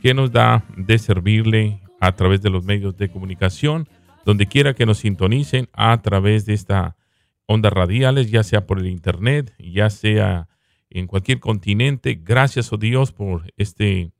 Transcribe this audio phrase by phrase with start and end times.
[0.00, 3.86] que nos da de servirle a través de los medios de comunicación,
[4.24, 6.96] donde quiera que nos sintonicen a través de esta
[7.44, 10.48] ondas radiales, ya sea por el internet, ya sea
[10.88, 12.18] en cualquier continente.
[12.24, 14.14] Gracias, oh Dios, por este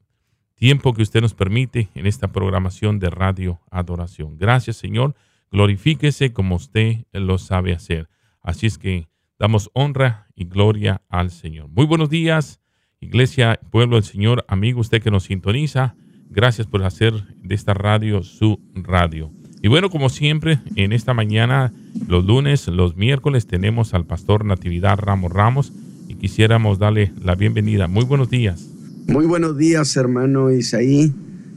[0.56, 4.36] tiempo que usted nos permite en esta programación de Radio Adoración.
[4.36, 5.14] Gracias, Señor.
[5.50, 8.10] Glorifíquese como usted lo sabe hacer.
[8.42, 11.70] Así es que damos honra y gloria al Señor.
[11.70, 12.61] Muy buenos días,
[13.02, 15.96] Iglesia, pueblo del Señor, amigo, usted que nos sintoniza.
[16.30, 17.12] Gracias por hacer
[17.42, 19.30] de esta radio su radio.
[19.60, 21.72] Y bueno, como siempre, en esta mañana,
[22.06, 25.72] los lunes, los miércoles, tenemos al pastor Natividad Ramos Ramos
[26.08, 27.88] y quisiéramos darle la bienvenida.
[27.88, 28.68] Muy buenos días.
[29.08, 31.12] Muy buenos días, hermano Isaí.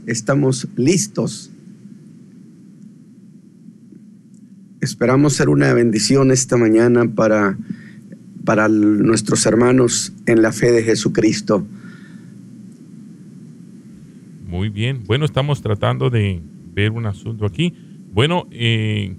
[0.06, 1.52] Estamos listos.
[4.80, 7.56] Esperamos ser una bendición esta mañana para,
[8.46, 11.66] para nuestros hermanos en la fe de Jesucristo.
[14.46, 15.02] Muy bien.
[15.04, 16.40] Bueno, estamos tratando de
[16.72, 17.74] ver un asunto aquí.
[18.12, 19.14] Bueno, eh,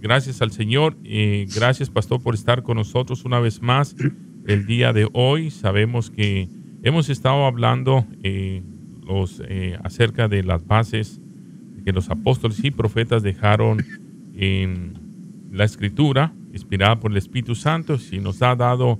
[0.00, 0.96] gracias al Señor.
[1.04, 3.96] Eh, gracias, Pastor, por estar con nosotros una vez más
[4.46, 5.50] el día de hoy.
[5.50, 6.48] Sabemos que
[6.82, 8.62] hemos estado hablando eh,
[9.06, 9.42] los,
[9.82, 11.20] acerca de las bases
[11.84, 13.84] que los apóstoles y profetas dejaron
[14.34, 14.92] en
[15.50, 18.98] la escritura, inspirada por el Espíritu Santo, y nos ha dado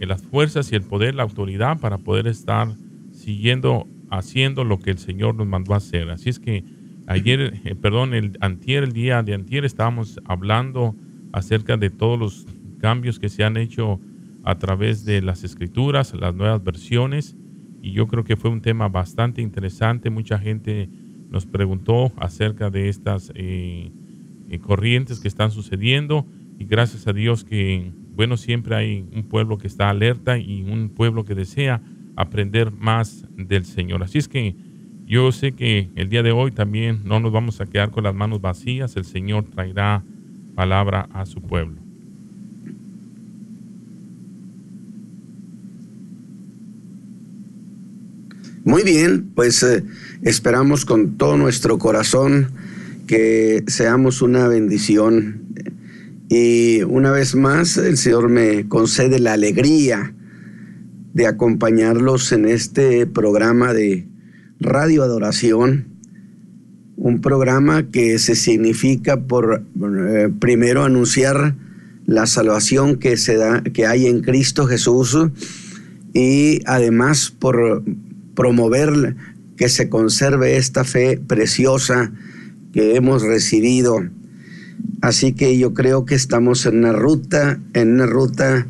[0.00, 2.74] las fuerzas y el poder, la autoridad para poder estar
[3.12, 6.10] siguiendo, haciendo lo que el Señor nos mandó a hacer.
[6.10, 6.64] Así es que
[7.06, 10.94] Ayer, eh, perdón, el antier, el día de antier estábamos hablando
[11.32, 12.46] acerca de todos los
[12.78, 14.00] cambios que se han hecho
[14.42, 17.36] a través de las escrituras, las nuevas versiones,
[17.82, 20.08] y yo creo que fue un tema bastante interesante.
[20.08, 20.88] Mucha gente
[21.28, 23.92] nos preguntó acerca de estas eh,
[24.48, 26.26] eh, corrientes que están sucediendo,
[26.58, 30.88] y gracias a Dios que, bueno, siempre hay un pueblo que está alerta y un
[30.88, 31.82] pueblo que desea
[32.16, 34.02] aprender más del Señor.
[34.02, 34.54] Así es que
[35.06, 38.14] yo sé que el día de hoy también no nos vamos a quedar con las
[38.14, 38.96] manos vacías.
[38.96, 40.02] El Señor traerá
[40.54, 41.84] palabra a su pueblo.
[48.64, 49.84] Muy bien, pues eh,
[50.22, 52.48] esperamos con todo nuestro corazón
[53.06, 55.42] que seamos una bendición.
[56.28, 60.14] Y una vez más, el Señor me concede la alegría
[61.12, 64.08] de acompañarlos en este programa de
[64.58, 65.86] Radio Adoración,
[66.96, 71.54] un programa que se significa por eh, primero anunciar
[72.06, 75.16] la salvación que se da que hay en Cristo Jesús
[76.12, 77.82] y además por
[78.34, 79.16] promover
[79.56, 82.12] que se conserve esta fe preciosa
[82.74, 84.04] que hemos recibido.
[85.00, 88.66] Así que yo creo que estamos en una ruta, en una ruta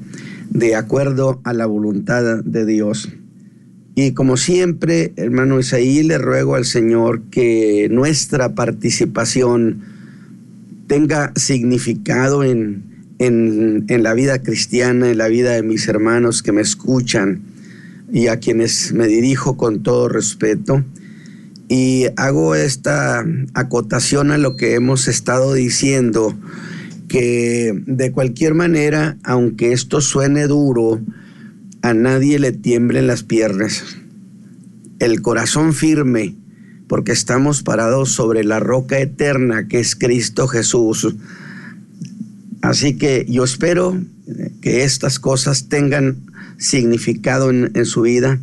[0.50, 3.08] de acuerdo a la voluntad de Dios.
[3.94, 9.80] Y como siempre, hermano Isaí, le ruego al Señor que nuestra participación
[10.86, 12.82] tenga significado en,
[13.18, 17.40] en, en, la vida cristiana, en la vida de mis hermanos que me escuchan
[18.12, 20.84] y a quienes me dirijo con todo respeto.
[21.68, 26.34] Y hago esta acotación a lo que hemos estado diciendo,
[27.08, 31.00] que de cualquier manera, aunque esto suene duro,
[31.82, 33.84] a nadie le tiemblen las piernas,
[34.98, 36.34] el corazón firme,
[36.88, 41.14] porque estamos parados sobre la roca eterna que es Cristo Jesús.
[42.62, 44.00] Así que yo espero
[44.60, 46.16] que estas cosas tengan
[46.56, 48.38] significado en, en su vida.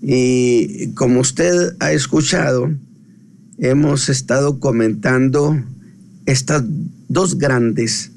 [0.00, 2.70] Y como usted ha escuchado,
[3.58, 5.60] hemos estado comentando
[6.26, 6.62] estas
[7.08, 8.12] dos grandes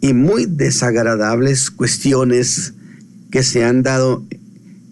[0.00, 2.72] y muy desagradables cuestiones
[3.30, 4.24] que se han dado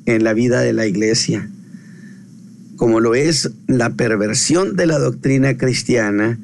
[0.06, 1.50] en la vida de la iglesia,
[2.76, 6.38] como lo es la perversión de la doctrina cristiana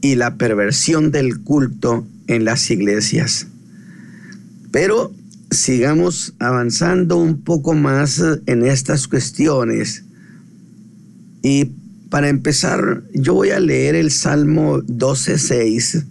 [0.00, 3.48] y la perversión del culto en las iglesias.
[4.70, 5.12] Pero
[5.50, 10.04] sigamos avanzando un poco más en estas cuestiones.
[11.42, 11.70] Y
[12.10, 16.04] para empezar, yo voy a leer el Salmo 12.6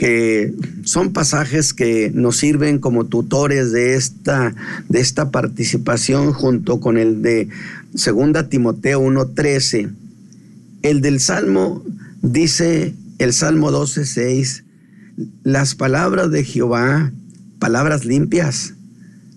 [0.00, 4.54] que son pasajes que nos sirven como tutores de esta,
[4.88, 7.48] de esta participación junto con el de
[7.92, 9.90] 2 Timoteo 1.13.
[10.80, 11.84] El del Salmo
[12.22, 14.62] dice, el Salmo 12.6,
[15.42, 17.12] las palabras de Jehová,
[17.60, 18.74] palabras limpias,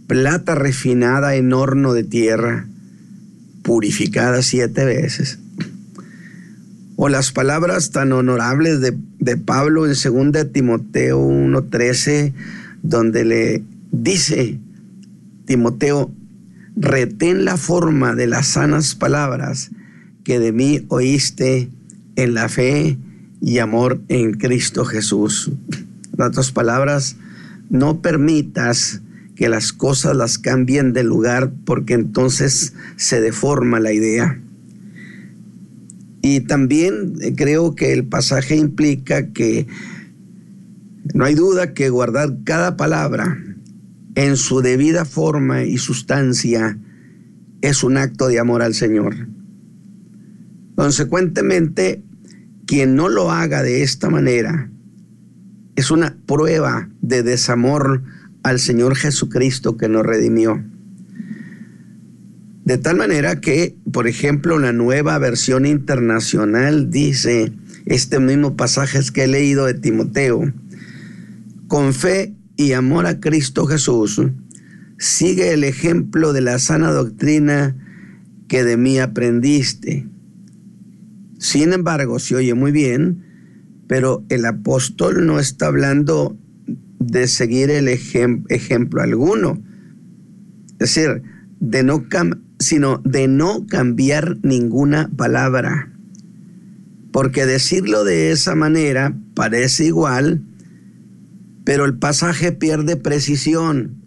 [0.07, 2.65] plata refinada en horno de tierra,
[3.61, 5.37] purificada siete veces
[6.95, 12.33] o las palabras tan honorables de, de Pablo en 2 Timoteo 1:13,
[12.81, 14.59] donde le dice,
[15.45, 16.11] Timoteo,
[16.75, 19.71] retén la forma de las sanas palabras
[20.23, 21.69] que de mí oíste
[22.15, 22.97] en la fe
[23.41, 25.51] y amor en Cristo Jesús.
[26.17, 27.17] En otras palabras,
[27.69, 29.01] no permitas
[29.35, 34.39] que las cosas las cambien de lugar porque entonces se deforma la idea.
[36.21, 39.67] Y también eh, creo que el pasaje implica que
[41.13, 43.37] no hay duda que guardar cada palabra
[44.15, 46.77] en su debida forma y sustancia
[47.61, 49.27] es un acto de amor al Señor.
[50.75, 52.03] Consecuentemente,
[52.65, 54.69] quien no lo haga de esta manera
[55.75, 58.03] es una prueba de desamor
[58.43, 60.63] al Señor Jesucristo que nos redimió.
[62.65, 67.51] De tal manera que, por ejemplo, la nueva versión internacional dice,
[67.85, 70.53] este mismo pasaje que he leído de Timoteo,
[71.67, 74.21] con fe y amor a Cristo Jesús,
[74.97, 77.75] sigue el ejemplo de la sana doctrina
[78.47, 80.07] que de mí aprendiste.
[81.39, 83.25] Sin embargo, se oye muy bien,
[83.87, 86.37] pero el apóstol no está hablando
[86.99, 89.61] de seguir el ejemplo alguno.
[90.79, 91.23] Es decir,
[91.59, 92.05] de no
[92.59, 95.91] sino de no cambiar ninguna palabra.
[97.11, 100.41] Porque decirlo de esa manera parece igual,
[101.63, 104.03] pero el pasaje pierde precisión.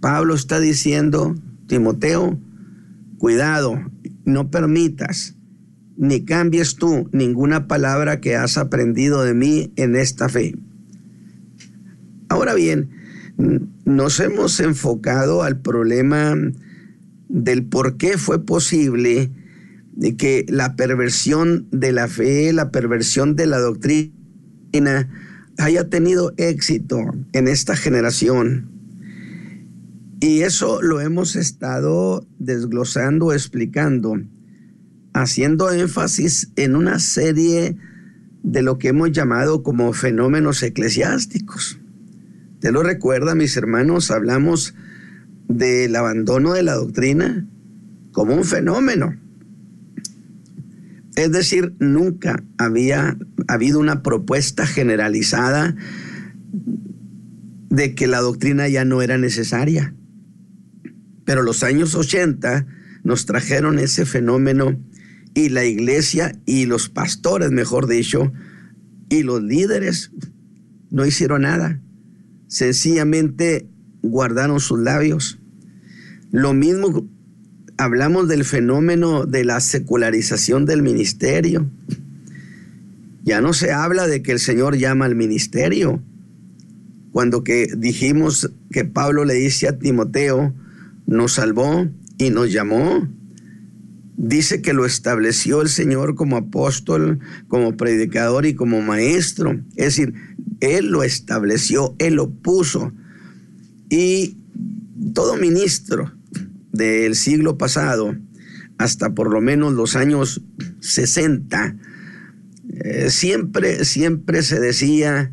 [0.00, 1.34] Pablo está diciendo,
[1.66, 2.38] Timoteo,
[3.18, 3.80] cuidado,
[4.24, 5.36] no permitas
[6.00, 10.56] ni cambies tú ninguna palabra que has aprendido de mí en esta fe.
[12.30, 12.88] Ahora bien,
[13.84, 16.34] nos hemos enfocado al problema
[17.28, 19.30] del por qué fue posible
[20.16, 24.10] que la perversión de la fe, la perversión de la doctrina,
[25.58, 26.96] haya tenido éxito
[27.34, 28.70] en esta generación.
[30.20, 34.16] Y eso lo hemos estado desglosando, explicando,
[35.12, 37.76] haciendo énfasis en una serie
[38.42, 41.78] de lo que hemos llamado como fenómenos eclesiásticos.
[42.60, 44.10] ¿Te lo recuerda, mis hermanos?
[44.10, 44.74] Hablamos
[45.48, 47.46] del abandono de la doctrina
[48.12, 49.16] como un fenómeno.
[51.16, 53.16] Es decir, nunca había
[53.48, 55.74] habido una propuesta generalizada
[57.68, 59.94] de que la doctrina ya no era necesaria.
[61.24, 62.66] Pero los años 80
[63.02, 64.78] nos trajeron ese fenómeno
[65.34, 68.32] y la iglesia y los pastores, mejor dicho,
[69.08, 70.10] y los líderes
[70.90, 71.80] no hicieron nada.
[72.48, 73.68] Sencillamente
[74.02, 75.38] guardaron sus labios.
[76.30, 77.08] Lo mismo
[77.76, 81.70] hablamos del fenómeno de la secularización del ministerio.
[83.22, 86.02] Ya no se habla de que el Señor llama al ministerio.
[87.12, 90.54] Cuando que dijimos que Pablo le dice a Timoteo,
[91.06, 91.88] nos salvó
[92.18, 93.08] y nos llamó.
[94.22, 99.58] Dice que lo estableció el Señor como apóstol, como predicador y como maestro.
[99.76, 100.12] Es decir,
[100.60, 102.92] Él lo estableció, Él lo puso.
[103.88, 104.36] Y
[105.14, 106.12] todo ministro
[106.70, 108.14] del siglo pasado,
[108.76, 110.42] hasta por lo menos los años
[110.80, 111.76] 60,
[112.68, 115.32] eh, siempre, siempre se decía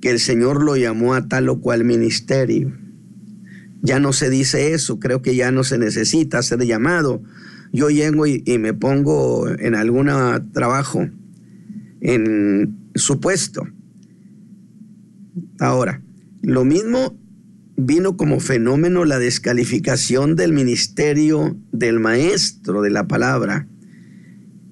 [0.00, 2.78] que el Señor lo llamó a tal o cual ministerio.
[3.82, 7.24] Ya no se dice eso, creo que ya no se necesita ser llamado.
[7.74, 10.06] Yo llego y, me pongo en algún
[10.52, 11.08] trabajo,
[12.00, 13.66] en su puesto.
[15.58, 16.00] Ahora,
[16.40, 17.18] lo mismo
[17.76, 23.66] vino como fenómeno la descalificación del ministerio del maestro de la palabra.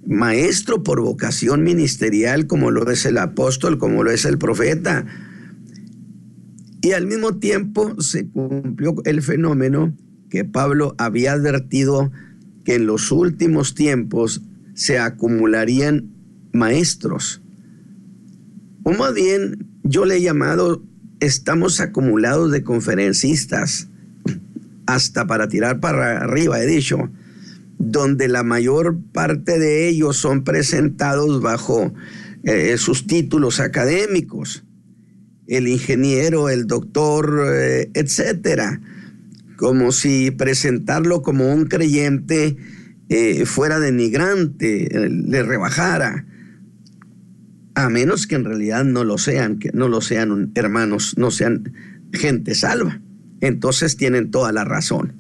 [0.07, 5.07] Maestro por vocación ministerial como lo es el apóstol, como lo es el profeta.
[6.81, 9.93] Y al mismo tiempo se cumplió el fenómeno
[10.31, 12.13] que Pablo había advertido
[12.65, 14.43] que en los últimos tiempos
[14.75, 16.11] se acumularían
[16.53, 17.43] maestros.
[18.85, 20.83] O más bien, yo le he llamado
[21.21, 23.89] estamos acumulados de conferencistas,
[24.87, 27.11] hasta para tirar para arriba, he dicho,
[27.79, 31.95] donde la mayor parte de ellos son presentados bajo
[32.43, 34.65] eh, sus títulos académicos,
[35.47, 38.81] el ingeniero, el doctor, eh, etcétera,
[39.63, 42.57] como si presentarlo como un creyente
[43.09, 46.27] eh, fuera denigrante, le rebajara
[47.77, 51.73] a menos que en realidad no lo sean, que no lo sean hermanos, no sean
[52.13, 53.01] gente salva.
[53.41, 55.13] Entonces tienen toda la razón.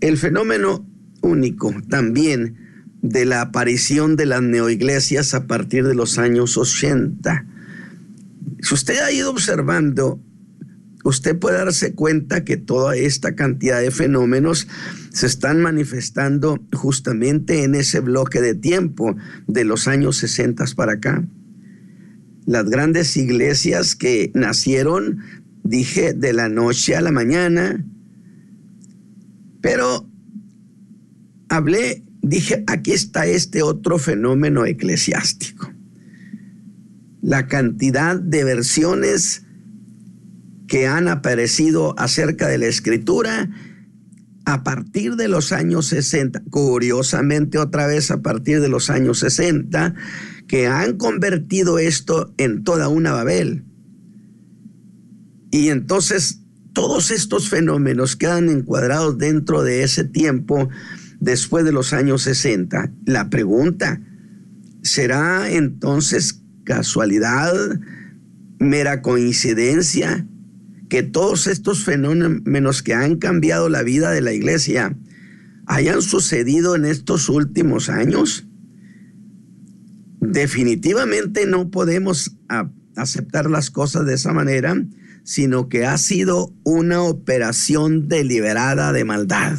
[0.00, 0.84] El fenómeno
[1.20, 2.56] único también
[3.02, 7.46] de la aparición de las neoiglesias a partir de los años 80.
[8.62, 10.20] Si usted ha ido observando
[11.04, 14.66] usted puede darse cuenta que toda esta cantidad de fenómenos
[15.12, 19.14] se están manifestando justamente en ese bloque de tiempo
[19.46, 21.24] de los años 60 para acá.
[22.46, 25.20] Las grandes iglesias que nacieron,
[25.62, 27.84] dije, de la noche a la mañana,
[29.60, 30.08] pero
[31.48, 35.70] hablé, dije, aquí está este otro fenómeno eclesiástico.
[37.20, 39.43] La cantidad de versiones
[40.66, 43.50] que han aparecido acerca de la escritura
[44.46, 49.94] a partir de los años 60, curiosamente otra vez a partir de los años 60,
[50.46, 53.64] que han convertido esto en toda una Babel.
[55.50, 56.40] Y entonces
[56.74, 60.68] todos estos fenómenos quedan encuadrados dentro de ese tiempo
[61.20, 62.92] después de los años 60.
[63.06, 64.00] La pregunta,
[64.82, 67.54] ¿será entonces casualidad,
[68.58, 70.26] mera coincidencia?
[70.88, 74.96] Que todos estos fenómenos que han cambiado la vida de la iglesia
[75.66, 78.46] hayan sucedido en estos últimos años?
[80.20, 82.36] Definitivamente no podemos
[82.96, 84.76] aceptar las cosas de esa manera,
[85.22, 89.58] sino que ha sido una operación deliberada de maldad,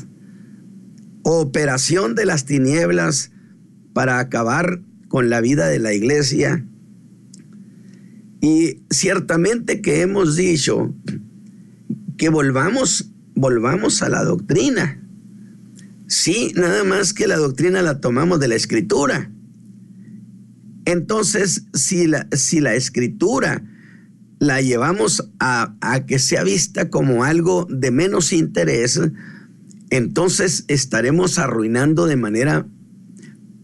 [1.24, 3.32] operación de las tinieblas
[3.94, 6.66] para acabar con la vida de la iglesia.
[8.42, 10.94] Y ciertamente que hemos dicho
[12.18, 15.02] que volvamos, volvamos a la doctrina.
[16.08, 19.32] Sí, nada más que la doctrina la tomamos de la escritura.
[20.86, 23.64] Entonces, si la, si la escritura
[24.40, 25.76] la llevamos a,
[26.08, 29.02] que sea vista como algo de menos interés,
[29.90, 32.68] entonces estaremos arruinando de manera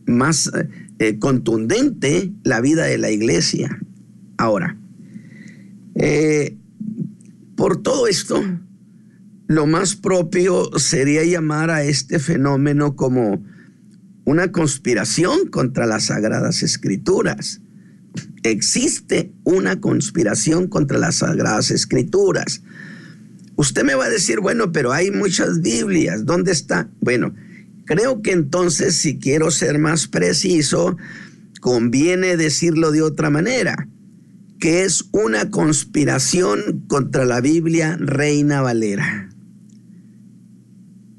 [0.08, 0.52] más
[1.00, 3.80] eh, contundente la vida de la iglesia.
[4.42, 4.76] Ahora,
[5.94, 6.58] eh,
[7.56, 8.44] por todo esto,
[9.46, 13.46] lo más propio sería llamar a este fenómeno como
[14.26, 17.62] una conspiración contra las sagradas escrituras.
[18.42, 22.64] Existe una conspiración contra las sagradas escrituras.
[23.58, 26.90] Usted me va a decir, bueno, pero hay muchas Biblias, ¿dónde está?
[27.00, 27.36] Bueno,
[27.86, 30.98] creo que entonces, si quiero ser más preciso,
[31.60, 33.88] conviene decirlo de otra manera
[34.62, 39.28] que es una conspiración contra la Biblia Reina Valera.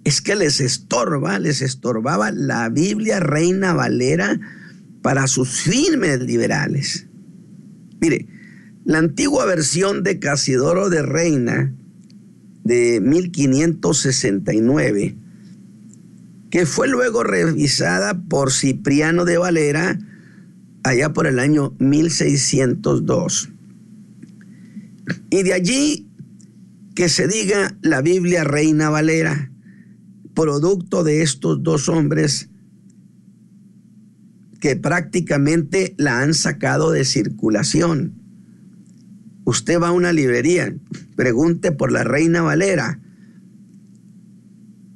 [0.05, 4.39] Es que les estorba, les estorbaba la Biblia Reina Valera
[5.03, 7.09] para sus fines liberales.
[8.01, 8.29] Mire,
[8.85, 11.75] la antigua versión de Casidoro de Reina
[12.63, 15.17] de 1569,
[16.49, 19.99] que fue luego revisada por Cipriano de Valera,
[20.83, 23.51] allá por el año 1602.
[25.31, 26.09] Y de allí
[26.95, 29.51] que se diga la Biblia Reina Valera,
[30.35, 32.49] producto de estos dos hombres
[34.61, 38.15] que prácticamente la han sacado de circulación.
[39.45, 40.75] Usted va a una librería,
[41.17, 43.01] pregunte por la Reina Valera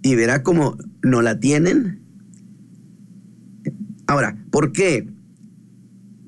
[0.03, 2.01] y verá cómo no la tienen.
[4.07, 5.09] Ahora, ¿por qué?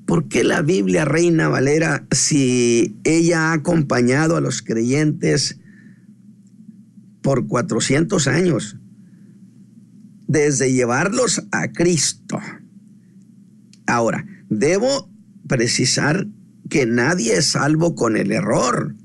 [0.09, 5.59] ¿Por qué la Biblia Reina Valera, si ella ha acompañado a los creyentes
[7.21, 8.77] por 400 años,
[10.27, 12.39] desde llevarlos a Cristo?
[13.85, 15.11] Ahora, debo
[15.47, 16.25] precisar
[16.71, 18.95] que nadie es salvo con el error.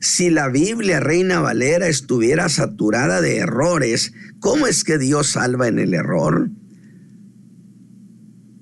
[0.00, 5.78] Si la Biblia Reina Valera estuviera saturada de errores, ¿cómo es que Dios salva en
[5.78, 6.50] el error?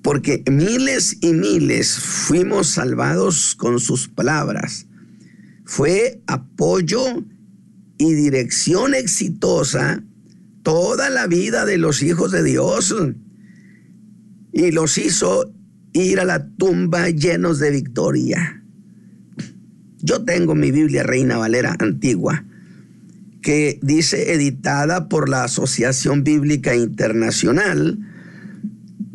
[0.01, 4.87] Porque miles y miles fuimos salvados con sus palabras.
[5.65, 7.03] Fue apoyo
[7.97, 10.03] y dirección exitosa
[10.63, 12.95] toda la vida de los hijos de Dios
[14.53, 15.53] y los hizo
[15.93, 18.63] ir a la tumba llenos de victoria.
[20.01, 22.45] Yo tengo mi Biblia Reina Valera antigua,
[23.41, 27.99] que dice editada por la Asociación Bíblica Internacional,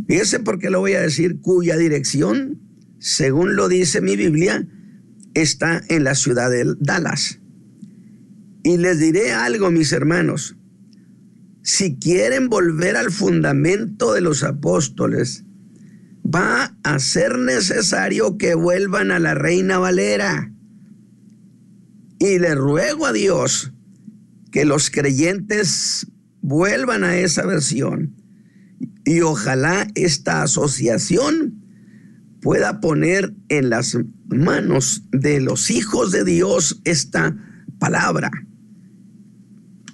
[0.06, 2.60] Fíjese por qué lo voy a decir, cuya dirección,
[2.98, 4.66] según lo dice mi Biblia,
[5.34, 7.40] está en la ciudad de Dallas.
[8.62, 10.56] Y les diré algo, mis hermanos.
[11.62, 15.44] Si quieren volver al fundamento de los apóstoles,
[16.24, 20.52] va a ser necesario que vuelvan a la Reina Valera.
[22.18, 23.72] Y le ruego a Dios
[24.50, 26.06] que los creyentes
[26.40, 28.23] vuelvan a esa versión
[29.04, 31.62] y ojalá esta asociación
[32.40, 33.96] pueda poner en las
[34.26, 37.36] manos de los hijos de Dios esta
[37.78, 38.30] palabra.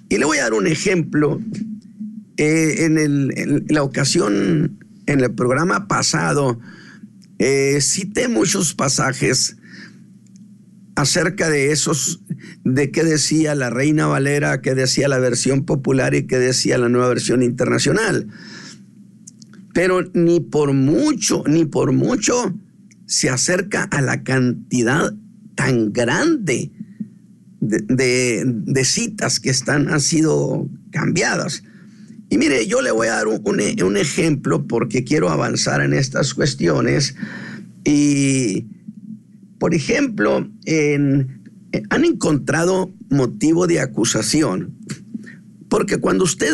[0.09, 1.41] Y le voy a dar un ejemplo.
[2.37, 6.59] Eh, en, la ocasión, en el programa pasado,
[7.39, 9.57] eh, cité muchos pasajes
[10.95, 12.21] acerca de esos,
[12.63, 16.89] de qué decía la Reina Valera, qué decía la versión popular y qué decía la
[16.89, 18.27] nueva versión internacional.
[19.73, 22.53] Pero ni por mucho, ni por mucho
[23.05, 25.13] se acerca a la cantidad
[25.55, 26.71] tan grande
[27.59, 31.63] de, citas que están, han sido cambiadas.
[32.29, 33.41] Y mire, yo le voy a dar un,
[33.83, 37.15] un ejemplo porque quiero avanzar en estas cuestiones.
[37.83, 38.65] Y
[39.59, 40.49] por ejemplo,
[41.89, 44.75] han encontrado motivo de acusación,
[45.69, 46.51] porque cuando usted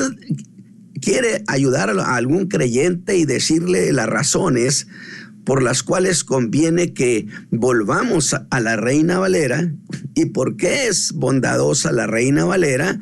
[1.08, 4.88] quiere ayudar a algún creyente y decirle las razones
[5.46, 9.72] por las cuales conviene que volvamos a la Reina Valera
[10.16, 13.00] y por qué es bondadosa la Reina Valera,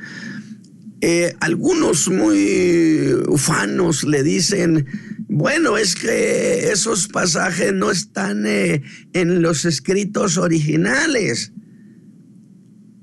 [1.01, 4.85] eh, algunos muy ufanos le dicen,
[5.27, 8.83] bueno, es que esos pasajes no están eh,
[9.13, 11.53] en los escritos originales.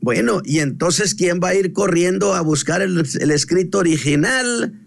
[0.01, 3.01] Bueno, y entonces, ¿quién va a ir corriendo a buscar el,
[3.33, 4.79] escrito original?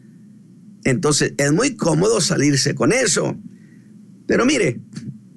[0.86, 3.38] Entonces, es muy cómodo salirse con eso.
[4.26, 4.80] Pero mire,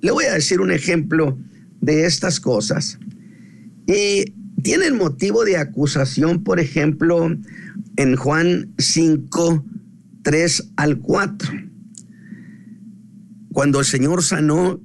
[0.01, 1.37] le voy a decir un ejemplo
[1.81, 2.99] de estas cosas.
[3.89, 7.37] Y tienen motivo de acusación, por ejemplo,
[7.97, 9.65] en Juan 5,
[10.23, 11.69] 3 al 4
[13.59, 14.81] cuando el Señor sanó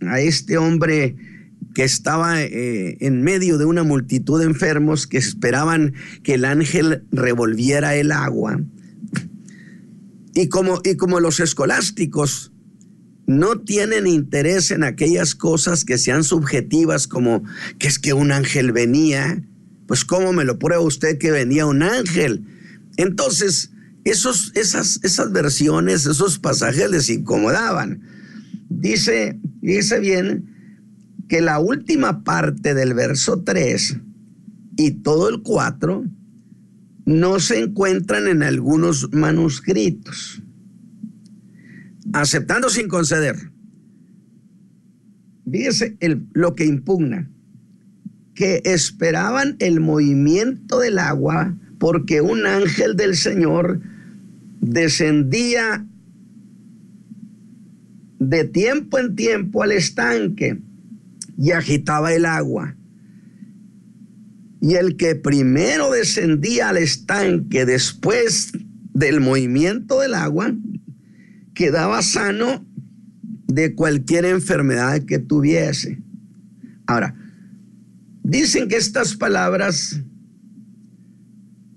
[0.00, 1.14] a este hombre
[1.74, 5.94] que estaba eh, en medio de una multitud de enfermos que esperaban
[6.24, 8.60] que el ángel revolviera el agua.
[10.36, 12.52] Y como, y como los escolásticos
[13.26, 17.42] no tienen interés en aquellas cosas que sean subjetivas, como
[17.78, 19.42] que es que un ángel venía,
[19.86, 22.44] pues ¿cómo me lo prueba usted que venía un ángel?
[22.98, 23.70] Entonces,
[24.04, 28.02] esos, esas, esas versiones, esos pasajes les incomodaban.
[28.68, 30.54] Dice, dice bien
[31.30, 33.96] que la última parte del verso 3
[34.76, 36.04] y todo el 4
[37.06, 40.42] no se encuentran en algunos manuscritos.
[42.12, 43.36] Aceptando sin conceder.
[45.50, 45.96] Fíjese
[46.32, 47.30] lo que impugna,
[48.34, 53.80] que esperaban el movimiento del agua porque un ángel del Señor
[54.60, 55.86] descendía
[58.18, 60.60] de tiempo en tiempo al estanque
[61.38, 62.75] y agitaba el agua.
[64.60, 68.52] Y el que primero descendía al estanque después
[68.94, 70.54] del movimiento del agua,
[71.54, 72.66] quedaba sano
[73.46, 76.02] de cualquier enfermedad que tuviese.
[76.86, 77.14] Ahora,
[78.22, 80.02] dicen que estas palabras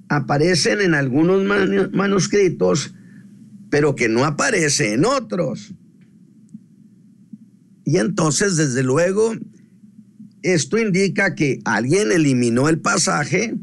[0.09, 1.43] aparecen en algunos
[1.93, 2.93] manuscritos,
[3.69, 5.73] pero que no aparece en otros.
[7.85, 9.33] Y entonces, desde luego,
[10.41, 13.55] esto indica que alguien eliminó el pasaje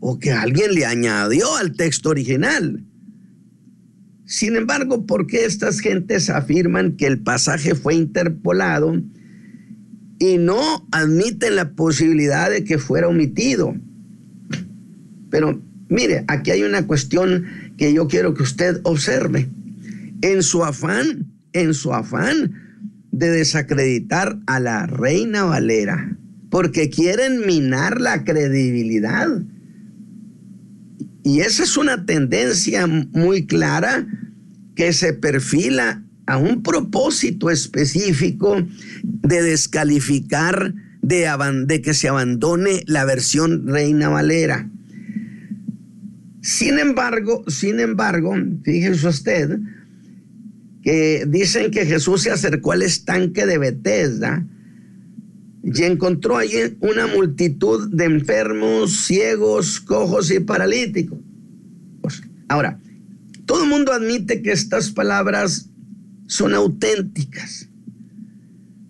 [0.00, 2.84] o que alguien le añadió al texto original.
[4.24, 9.02] Sin embargo, ¿por qué estas gentes afirman que el pasaje fue interpolado
[10.18, 13.74] y no admiten la posibilidad de que fuera omitido?
[15.30, 17.44] Pero mire, aquí hay una cuestión
[17.76, 19.48] que yo quiero que usted observe.
[20.22, 22.59] En su afán, en su afán
[23.20, 26.16] de desacreditar a la reina Valera
[26.48, 29.28] porque quieren minar la credibilidad.
[31.22, 34.06] Y esa es una tendencia muy clara
[34.74, 38.56] que se perfila a un propósito específico
[39.02, 41.28] de descalificar, de,
[41.66, 44.66] de que se abandone la versión Reina Valera.
[46.40, 49.60] Sin embargo, sin embargo, fíjese usted,
[50.82, 54.46] que dicen que Jesús se acercó al estanque de Bethesda
[55.62, 61.18] y encontró allí una multitud de enfermos, ciegos, cojos y paralíticos.
[62.48, 62.80] Ahora,
[63.46, 65.70] todo el mundo admite que estas palabras
[66.26, 67.68] son auténticas,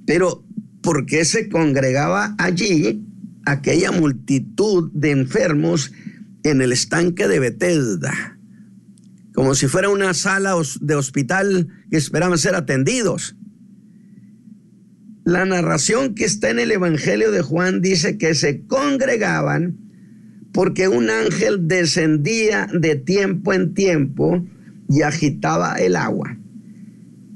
[0.06, 0.44] pero
[0.80, 3.04] ¿por qué se congregaba allí
[3.46, 5.92] aquella multitud de enfermos
[6.44, 8.39] en el estanque de Bethesda?
[9.40, 13.36] Como si fuera una sala de hospital que esperaban ser atendidos.
[15.24, 19.78] La narración que está en el Evangelio de Juan dice que se congregaban
[20.52, 24.46] porque un ángel descendía de tiempo en tiempo
[24.90, 26.36] y agitaba el agua.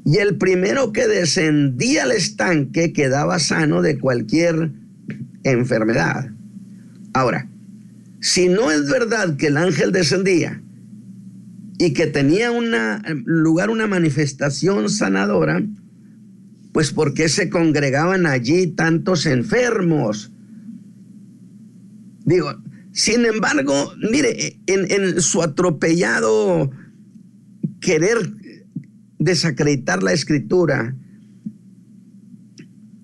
[0.04, 4.72] Y el primero que descendía al estanque quedaba sano de cualquier
[5.42, 6.28] enfermedad.
[7.14, 7.48] Ahora,
[8.20, 10.60] si no es verdad que el ángel descendía
[11.78, 12.50] y que tenía
[13.24, 15.62] lugar una manifestación sanadora,
[16.72, 20.32] pues ¿por qué se congregaban allí tantos enfermos?
[22.24, 22.52] Digo,
[22.92, 26.70] sin embargo, mire, en, en su atropellado
[27.80, 28.32] querer
[29.18, 30.96] desacreditar la escritura,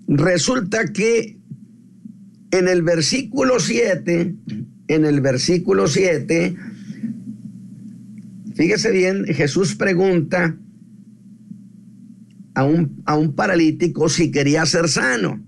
[0.06, 1.38] resulta que
[2.50, 4.34] en el versículo 7,
[4.88, 6.56] en el versículo 7,
[8.54, 10.56] fíjese bien, Jesús pregunta
[12.54, 15.44] a un, a un paralítico si quería ser sano.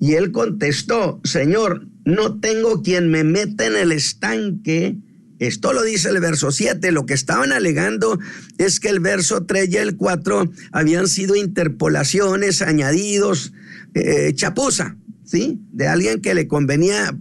[0.00, 4.96] Y él contestó, Señor, no tengo quien me meta en el estanque.
[5.38, 6.92] Esto lo dice el verso 7.
[6.92, 8.18] Lo que estaban alegando
[8.58, 13.52] es que el verso 3 y el 4 habían sido interpolaciones, añadidos,
[13.94, 15.60] eh, chapuza, ¿sí?
[15.72, 17.16] De alguien que le convenía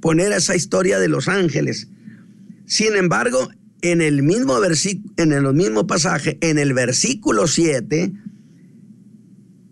[0.00, 1.88] poner esa historia de los ángeles.
[2.66, 3.48] Sin embargo,
[3.84, 4.56] en el mismo
[5.18, 8.12] en el mismo pasaje, en el versículo 7,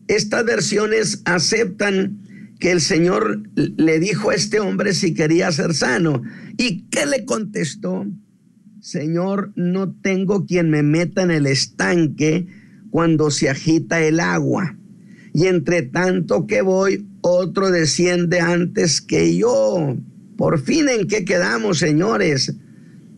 [0.07, 2.19] estas versiones aceptan
[2.61, 6.23] que el Señor le dijo a este hombre si quería ser sano.
[6.59, 8.07] ¿Y qué le contestó?
[8.81, 12.47] Señor, no tengo quien me meta en el estanque
[12.91, 14.77] cuando se agita el agua.
[15.33, 19.97] Y entre tanto que voy, otro desciende antes que yo.
[20.37, 22.55] Por fin, ¿en qué quedamos, señores?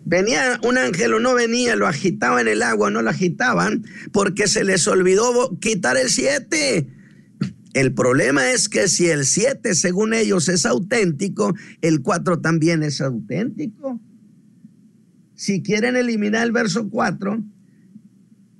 [0.06, 4.46] Venía un ángel o no venía, lo agitaba en el agua, no lo agitaban, porque
[4.48, 6.88] se les olvidó quitar el siete.
[7.72, 13.00] El problema es que si el 7, según ellos, es auténtico, el 4 también es
[13.00, 14.00] auténtico.
[15.34, 17.42] Si quieren eliminar el verso 4,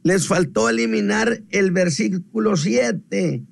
[0.02, 3.44] les faltó eliminar el versículo 7,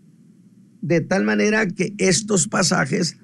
[0.81, 3.19] de tal manera que estos pasajes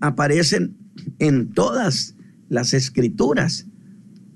[0.00, 0.76] aparecen
[1.18, 2.14] en todas
[2.48, 3.66] las escrituras.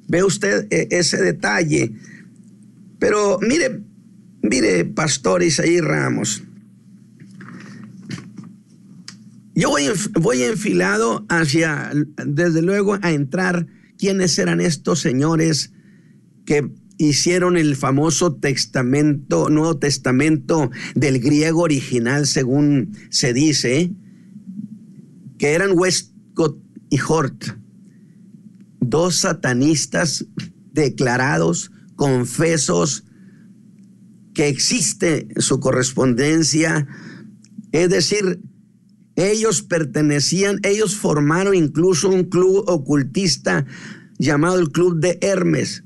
[0.08, 1.92] Ve usted eh, ese detalle.
[2.98, 3.82] Pero mire,
[4.42, 6.42] mire, pastor Isaí Ramos.
[9.54, 9.84] Yo voy,
[10.20, 11.92] voy enfilado hacia,
[12.26, 13.66] desde luego, a entrar
[13.98, 15.72] quiénes eran estos señores
[16.44, 23.92] que hicieron el famoso testamento, Nuevo Testamento del griego original, según se dice,
[25.38, 26.58] que eran Westcott
[26.90, 27.56] y Hort,
[28.90, 30.26] dos satanistas
[30.72, 33.04] declarados, confesos,
[34.34, 36.86] que existe su correspondencia,
[37.72, 38.40] es decir,
[39.16, 43.64] ellos pertenecían, ellos formaron incluso un club ocultista
[44.18, 45.84] llamado el Club de Hermes,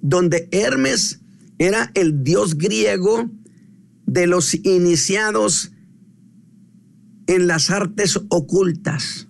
[0.00, 1.20] donde Hermes
[1.58, 3.30] era el dios griego
[4.06, 5.72] de los iniciados
[7.26, 9.28] en las artes ocultas.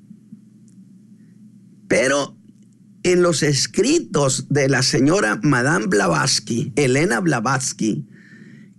[1.91, 2.37] Pero
[3.03, 8.07] en los escritos de la señora Madame Blavatsky, Elena Blavatsky,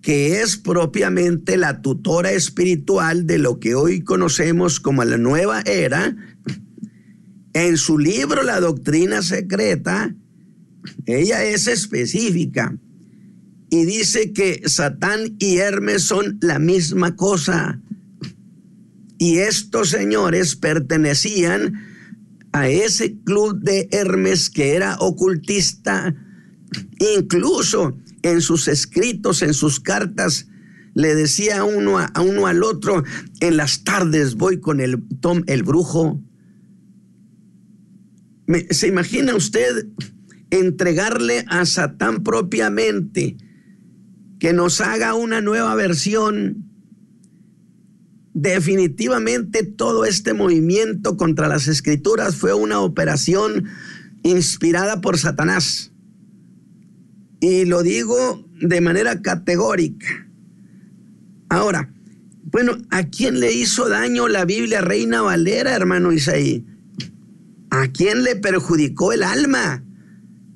[0.01, 6.15] que es propiamente la tutora espiritual de lo que hoy conocemos como la nueva era,
[7.51, 10.15] en su libro La Doctrina Secreta,
[11.05, 12.77] ella es específica
[13.69, 17.81] y dice que Satán y Hermes son la misma cosa.
[19.17, 21.90] Y estos señores pertenecían
[22.53, 26.15] a ese club de Hermes que era ocultista,
[27.17, 30.47] incluso en sus escritos, en sus cartas,
[30.93, 33.03] le decía uno a, uno al otro,
[33.39, 36.21] en las tardes voy con el Tom el brujo.
[38.69, 39.87] ¿Se imagina usted
[40.49, 43.37] entregarle a Satán propiamente
[44.39, 46.70] que nos haga una nueva versión?
[48.33, 53.65] Definitivamente todo este movimiento contra las escrituras fue una operación
[54.23, 55.91] inspirada por Satanás.
[57.39, 60.27] Y lo digo de manera categórica.
[61.49, 61.91] Ahora,
[62.43, 66.65] bueno, ¿a quién le hizo daño la Biblia Reina Valera, hermano Isaí?
[67.69, 69.83] ¿A quién le perjudicó el alma?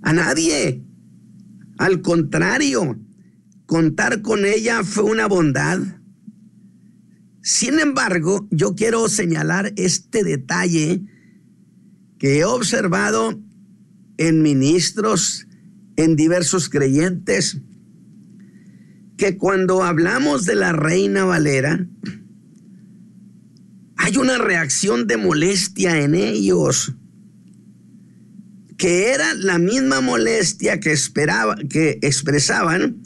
[0.01, 0.81] A nadie.
[1.77, 2.99] Al contrario,
[3.65, 5.79] contar con ella fue una bondad.
[7.45, 11.03] Sin embargo, yo quiero señalar este detalle
[12.17, 13.39] que he observado
[14.17, 15.45] en ministros
[15.95, 17.61] en diversos creyentes
[19.15, 21.87] que cuando hablamos de la reina Valera,
[23.95, 26.95] hay una reacción de molestia en ellos,
[28.75, 33.04] que era la misma molestia que, esperaba, que expresaban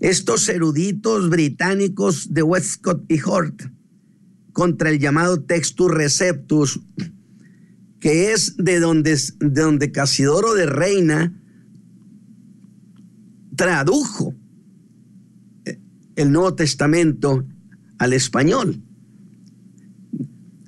[0.00, 3.62] estos eruditos británicos de Westcott y Hort
[4.52, 6.80] contra el llamado Textus Receptus,
[8.00, 11.40] que es de donde, de donde Casidoro de Reina
[13.54, 14.34] tradujo
[16.16, 17.46] el Nuevo Testamento
[17.98, 18.82] al español.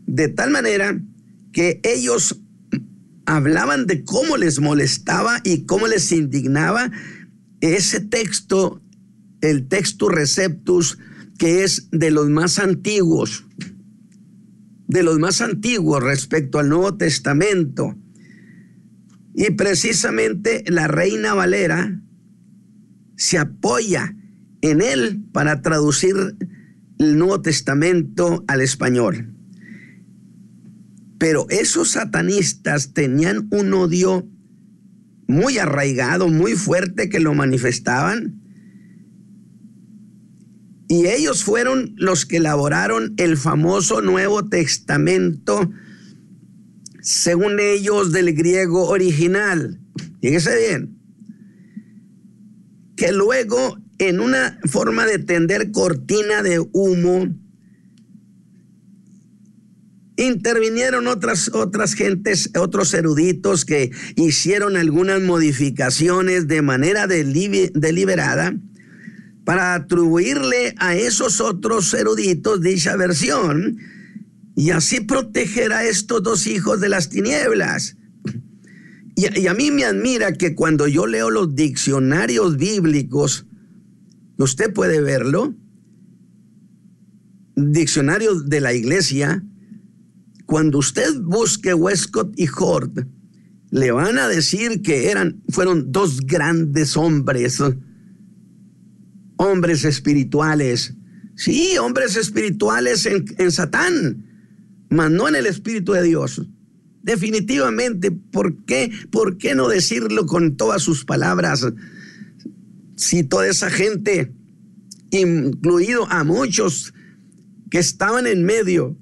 [0.06, 1.00] De tal manera
[1.52, 2.40] que ellos
[3.26, 6.90] hablaban de cómo les molestaba y cómo les indignaba
[7.60, 8.82] ese texto,
[9.40, 10.98] el texto receptus,
[11.38, 13.46] que es de los más antiguos,
[14.86, 17.96] de los más antiguos respecto al Nuevo Testamento.
[19.34, 22.00] Y precisamente la reina Valera
[23.16, 24.16] se apoya
[24.62, 26.36] en él para traducir
[26.98, 29.34] el Nuevo Testamento al español.
[31.18, 34.28] Pero esos satanistas tenían un odio
[35.26, 38.37] muy arraigado, muy fuerte que lo manifestaban.
[40.88, 45.70] Y ellos fueron los que elaboraron el famoso Nuevo Testamento,
[47.02, 49.80] según ellos, del griego original.
[50.22, 50.98] Fíjese bien,
[52.96, 57.28] que luego en una forma de tender cortina de humo,
[60.16, 68.56] intervinieron otras, otras gentes, otros eruditos que hicieron algunas modificaciones de manera deliberada
[69.48, 73.78] para atribuirle a esos otros eruditos dicha versión
[74.54, 77.96] y así proteger a estos dos hijos de las tinieblas.
[79.16, 83.46] Y, y a mí me admira que cuando yo leo los diccionarios bíblicos,
[84.36, 85.54] usted puede verlo,
[87.56, 89.42] diccionarios de la iglesia,
[90.44, 93.06] cuando usted busque Westcott y Hort,
[93.70, 97.62] le van a decir que eran, fueron dos grandes hombres,
[99.38, 100.94] hombres espirituales.
[101.34, 104.26] Sí, hombres espirituales en, en Satán,
[104.90, 106.42] mas no en el Espíritu de Dios.
[107.02, 108.90] Definitivamente, ¿por qué?
[109.10, 111.66] ¿Por qué no decirlo con todas sus palabras?
[112.96, 114.32] Si toda esa gente,
[115.10, 116.92] incluido a muchos
[117.70, 118.96] que estaban en medio,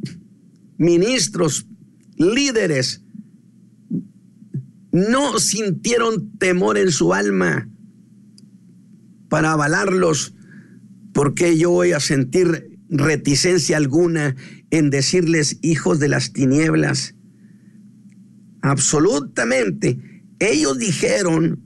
[0.76, 1.66] ministros,
[2.18, 3.02] líderes,
[4.92, 7.68] no sintieron temor en su alma
[9.28, 10.34] para avalarlos,
[11.12, 14.36] porque yo voy a sentir reticencia alguna
[14.70, 17.14] en decirles hijos de las tinieblas.
[18.62, 19.98] Absolutamente.
[20.38, 21.62] Ellos dijeron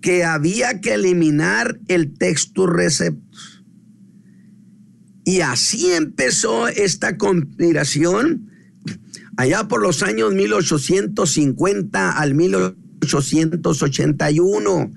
[0.00, 3.56] que había que eliminar el texto receptus
[5.26, 8.48] y así empezó esta conspiración
[9.36, 14.92] allá por los años 1850 al 1881,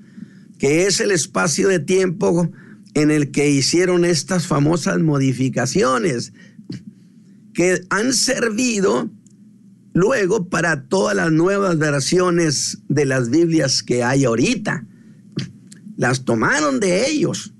[0.60, 2.50] que es el espacio de tiempo
[2.92, 6.34] en el que hicieron estas famosas modificaciones,
[7.54, 9.10] que han servido
[9.94, 14.86] luego para todas las nuevas versiones de las Biblias que hay ahorita.
[15.96, 17.54] Las tomaron de ellos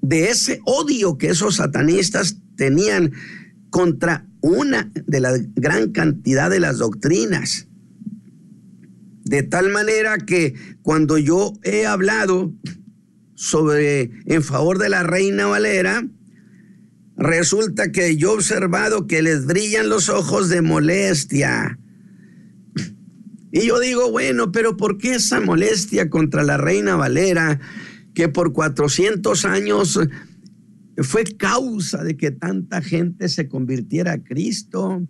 [0.00, 3.12] de ese odio que esos satanistas tenían
[3.68, 7.67] contra una de la gran cantidad de las doctrinas.
[9.28, 12.52] De tal manera que cuando yo he hablado
[13.34, 16.06] sobre en favor de la reina Valera,
[17.16, 21.78] resulta que yo he observado que les brillan los ojos de molestia.
[23.52, 27.60] Y yo digo, bueno, pero ¿por qué esa molestia contra la reina Valera?
[28.18, 30.00] que por 400 años
[30.96, 35.06] fue causa de que tanta gente se convirtiera a Cristo.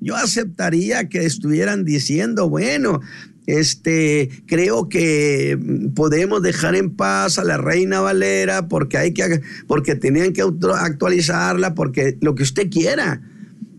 [0.00, 3.00] Yo aceptaría que estuvieran diciendo, bueno,
[3.46, 5.58] este, creo que
[5.94, 11.74] podemos dejar en paz a la reina Valera porque hay que, porque tenían que actualizarla,
[11.74, 13.22] porque lo que usted quiera.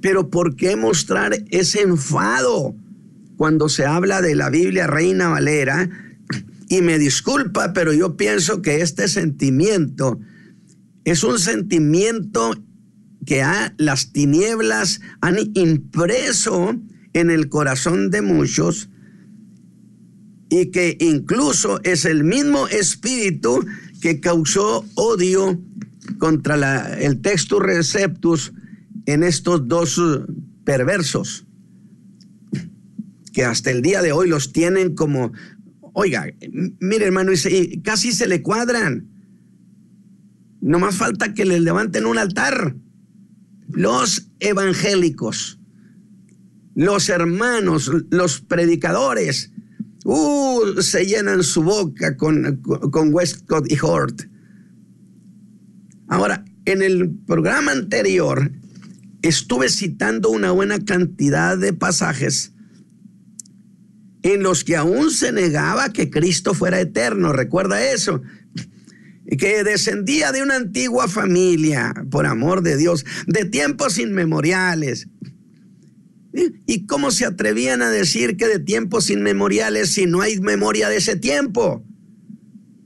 [0.01, 2.75] Pero ¿por qué mostrar ese enfado
[3.38, 5.89] cuando se habla de la Biblia Reina Valera?
[6.67, 10.19] Y me disculpa, pero yo pienso que este sentimiento
[11.03, 12.53] es un sentimiento
[13.25, 13.43] que
[13.77, 16.75] las tinieblas han impreso
[17.13, 18.89] en el corazón de muchos
[20.49, 23.65] y que incluso es el mismo espíritu
[24.01, 25.62] que causó odio
[26.17, 28.53] contra el texto receptus
[29.05, 30.01] en estos dos
[30.63, 31.45] perversos,
[33.34, 35.31] que hasta el día de hoy los tienen como
[35.93, 36.25] Oiga,
[36.79, 37.31] mire hermano,
[37.84, 39.10] casi se le cuadran.
[40.62, 42.75] No más falta que le levanten un altar.
[43.73, 45.60] Los evangélicos,
[46.75, 49.51] los hermanos, los predicadores,
[50.05, 54.23] uh, se llenan su boca con, con Westcott y Hort.
[56.07, 58.51] Ahora, en el programa anterior
[59.21, 62.53] estuve citando una buena cantidad de pasajes
[64.23, 67.34] en los que aún se negaba que Cristo fuera eterno.
[67.34, 68.21] Recuerda eso.
[69.37, 75.07] Que descendía de una antigua familia, por amor de Dios, de tiempos inmemoriales.
[76.65, 80.97] ¿Y cómo se atrevían a decir que de tiempos inmemoriales si no hay memoria de
[80.97, 81.85] ese tiempo?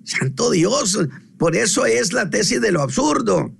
[0.04, 1.00] Santo Dios,
[1.38, 3.56] por eso es la tesis de lo absurdo.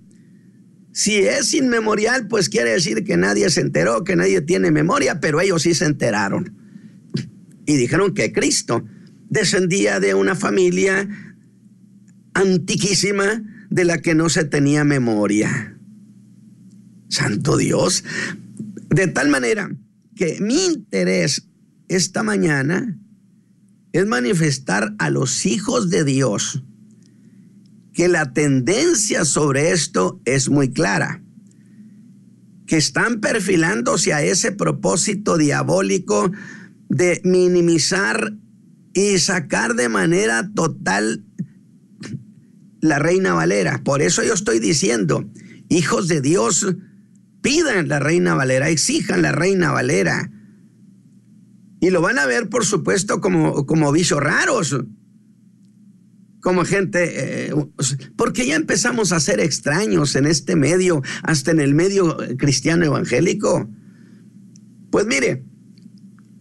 [0.92, 5.42] Si es inmemorial, pues quiere decir que nadie se enteró, que nadie tiene memoria, pero
[5.42, 6.56] ellos sí se enteraron.
[7.66, 8.86] Y dijeron que Cristo
[9.30, 11.35] descendía de una familia
[12.36, 15.80] antiquísima de la que no se tenía memoria.
[17.10, 18.04] Santo Dios.
[18.90, 19.76] De tal manera
[20.16, 21.48] que mi interés
[21.88, 22.98] esta mañana
[23.94, 26.64] es manifestar a los hijos de Dios
[27.94, 31.24] que la tendencia sobre esto es muy clara,
[32.68, 36.30] que están perfilándose a ese propósito diabólico
[36.90, 38.34] de minimizar
[38.94, 41.24] y sacar de manera total
[42.86, 43.82] la reina Valera.
[43.84, 45.30] Por eso yo estoy diciendo,
[45.70, 46.68] hijos de Dios,
[47.42, 50.32] pidan la reina Valera, exijan la reina Valera.
[51.80, 54.76] Y lo van a ver, por supuesto, como, como bichos raros,
[56.42, 57.54] como gente, eh,
[58.16, 63.68] porque ya empezamos a ser extraños en este medio, hasta en el medio cristiano evangélico.
[64.92, 65.44] Pues mire,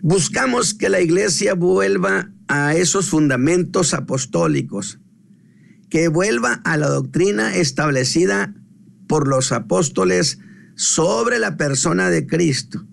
[0.03, 5.01] buscamos que la iglesia vuelva a esos fundamentos apostólicos,
[5.95, 8.53] que vuelva a la doctrina establecida
[9.07, 10.41] por los apóstoles
[10.75, 12.85] sobre la persona de Cristo.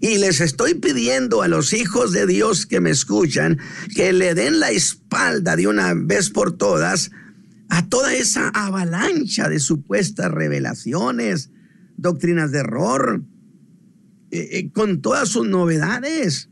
[0.00, 3.60] Y les estoy pidiendo a los hijos de Dios que me escuchan
[3.94, 7.12] que le den la espalda de una vez por todas
[7.68, 11.50] a toda esa avalancha de supuestas revelaciones,
[11.96, 13.22] doctrinas de error,
[14.32, 16.50] eh, eh, con todas sus novedades,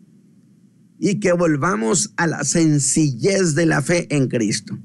[1.00, 4.78] y que volvamos a la sencillez de la fe en Cristo.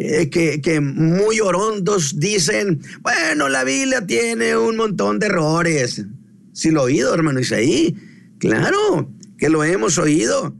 [0.00, 6.06] eh, que, muy orondos dicen, bueno, la Biblia tiene un montón de errores.
[6.52, 7.96] Si lo he oído, hermano Isaí,
[8.38, 10.56] claro que lo hemos oído.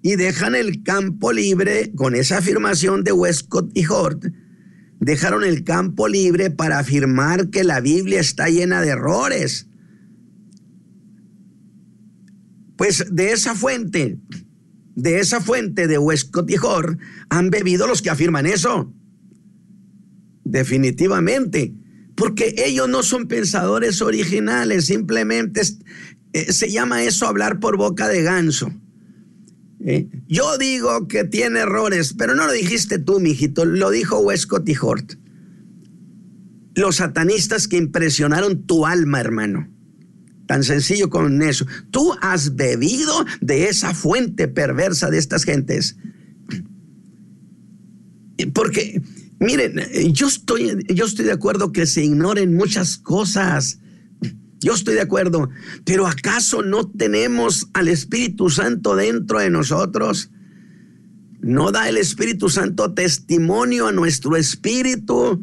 [0.00, 4.26] Y dejan el campo libre con esa afirmación de Westcott y Hort.
[5.00, 9.66] Dejaron el campo libre para afirmar que la Biblia está llena de errores.
[12.76, 14.18] Pues de esa fuente
[14.94, 18.92] de esa fuente de Hort han bebido los que afirman eso.
[20.44, 21.74] Definitivamente.
[22.14, 25.62] Porque ellos no son pensadores originales, simplemente
[26.34, 28.70] eh, se llama eso hablar por boca de ganso.
[29.80, 30.08] ¿Eh?
[30.28, 34.76] Yo digo que tiene errores, pero no lo dijiste tú, mijito, lo dijo Westcott y
[34.80, 35.14] Hort.
[36.74, 39.71] Los satanistas que impresionaron tu alma, hermano.
[40.52, 41.64] Tan sencillo con eso.
[41.90, 45.96] Tú has bebido de esa fuente perversa de estas gentes.
[48.52, 49.00] Porque,
[49.40, 49.80] miren,
[50.12, 53.78] yo estoy, yo estoy de acuerdo que se ignoren muchas cosas.
[54.60, 55.48] Yo estoy de acuerdo.
[55.86, 60.28] Pero ¿acaso no tenemos al Espíritu Santo dentro de nosotros?
[61.40, 65.42] no da el Espíritu Santo testimonio a nuestro espíritu,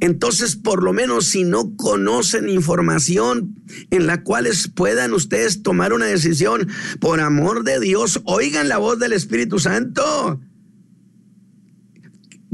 [0.00, 3.54] entonces por lo menos si no conocen información
[3.90, 8.98] en la cual puedan ustedes tomar una decisión, por amor de Dios, oigan la voz
[8.98, 10.40] del Espíritu Santo,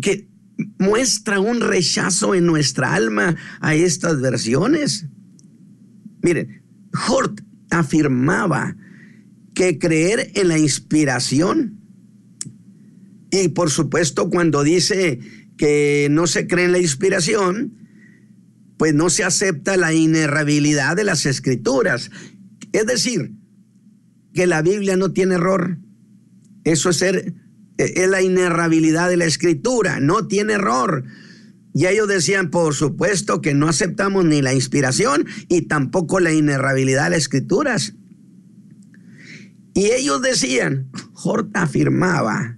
[0.00, 0.28] que
[0.78, 5.06] muestra un rechazo en nuestra alma a estas versiones.
[6.22, 6.62] Miren,
[7.08, 7.40] Hort
[7.70, 8.76] afirmaba
[9.54, 11.80] que creer en la inspiración,
[13.30, 15.20] y por supuesto cuando dice
[15.56, 17.74] que no se cree en la inspiración,
[18.76, 22.10] pues no se acepta la inerrabilidad de las escrituras.
[22.72, 23.32] Es decir,
[24.34, 25.78] que la Biblia no tiene error.
[26.64, 27.34] Eso es ser
[27.78, 31.04] es la inerrabilidad de la escritura, no tiene error.
[31.74, 37.04] Y ellos decían, por supuesto, que no aceptamos ni la inspiración y tampoco la inerrabilidad
[37.04, 37.94] de las escrituras.
[39.74, 42.56] Y ellos decían, Hort afirmaba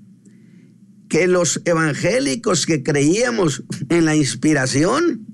[1.08, 5.26] que los evangélicos que creíamos en la inspiración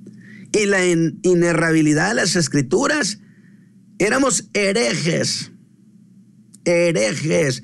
[0.52, 3.20] y la inerrabilidad de las escrituras,
[3.98, 5.52] éramos herejes,
[6.64, 7.62] herejes.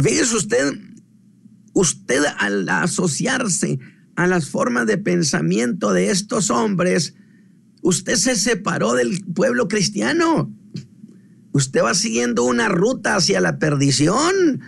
[0.00, 0.74] Fíjese usted,
[1.72, 3.78] usted al asociarse
[4.16, 7.14] a las formas de pensamiento de estos hombres,
[7.82, 10.52] usted se separó del pueblo cristiano.
[11.52, 14.60] Usted va siguiendo una ruta hacia la perdición.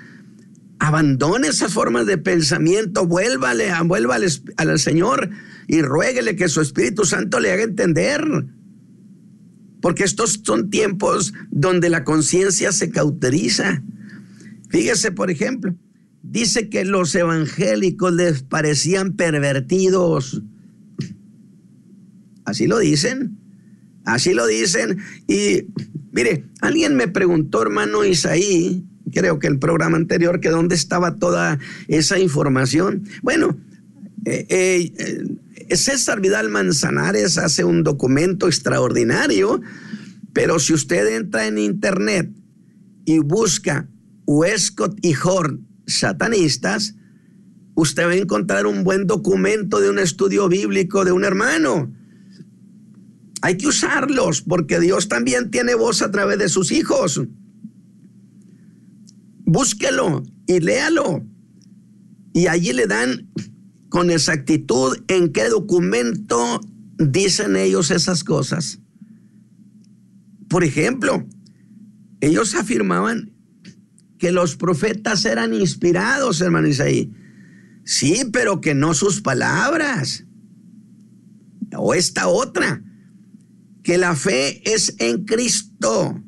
[0.79, 5.31] Abandone esas formas de pensamiento, vuélvale, vuélvale al Señor
[5.69, 8.23] y ruéguele que su Espíritu Santo le haga entender.
[9.81, 13.83] Porque estos son tiempos donde la conciencia se cauteriza.
[14.69, 15.75] Fíjese, por ejemplo,
[16.23, 20.43] dice que los evangélicos les parecían pervertidos.
[22.45, 23.39] Así lo dicen.
[24.05, 24.99] Así lo dicen.
[25.27, 25.67] Y
[26.13, 31.59] mire, alguien me preguntó, hermano Isaí, creo que el programa anterior, que dónde estaba toda
[31.89, 33.05] esa información.
[33.23, 33.57] Bueno,
[34.25, 39.61] eh, eh, César Vidal Manzanares hace un documento extraordinario,
[40.33, 42.31] pero si usted entra en internet
[43.05, 43.89] y busca
[44.27, 46.95] Westcott y Horn satanistas,
[47.75, 51.93] usted va a encontrar un buen documento de un estudio bíblico de un hermano.
[53.43, 57.21] Hay que usarlos porque Dios también tiene voz a través de sus hijos.
[59.47, 61.25] Búsquelo y léalo.
[62.35, 63.31] Y allí le dan
[63.89, 66.61] con exactitud en qué documento
[66.99, 68.81] dicen ellos esas cosas.
[70.49, 71.27] Por ejemplo,
[72.21, 73.33] ellos afirmaban
[74.19, 77.13] que los profetas eran inspirados, hermano Isaí.
[77.85, 80.25] Sí, pero que no sus palabras.
[81.77, 82.83] O esta otra,
[83.83, 86.23] que la fe es en Cristo,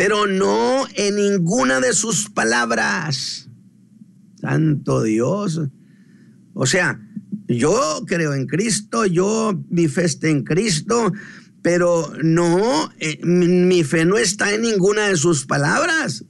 [0.00, 3.50] pero no en ninguna de sus palabras.
[4.40, 5.60] Santo Dios.
[6.54, 6.98] O sea,
[7.46, 11.12] yo creo en Cristo, yo mi fe está en Cristo,
[11.60, 16.24] pero no, eh, mi fe no está en ninguna de sus palabras.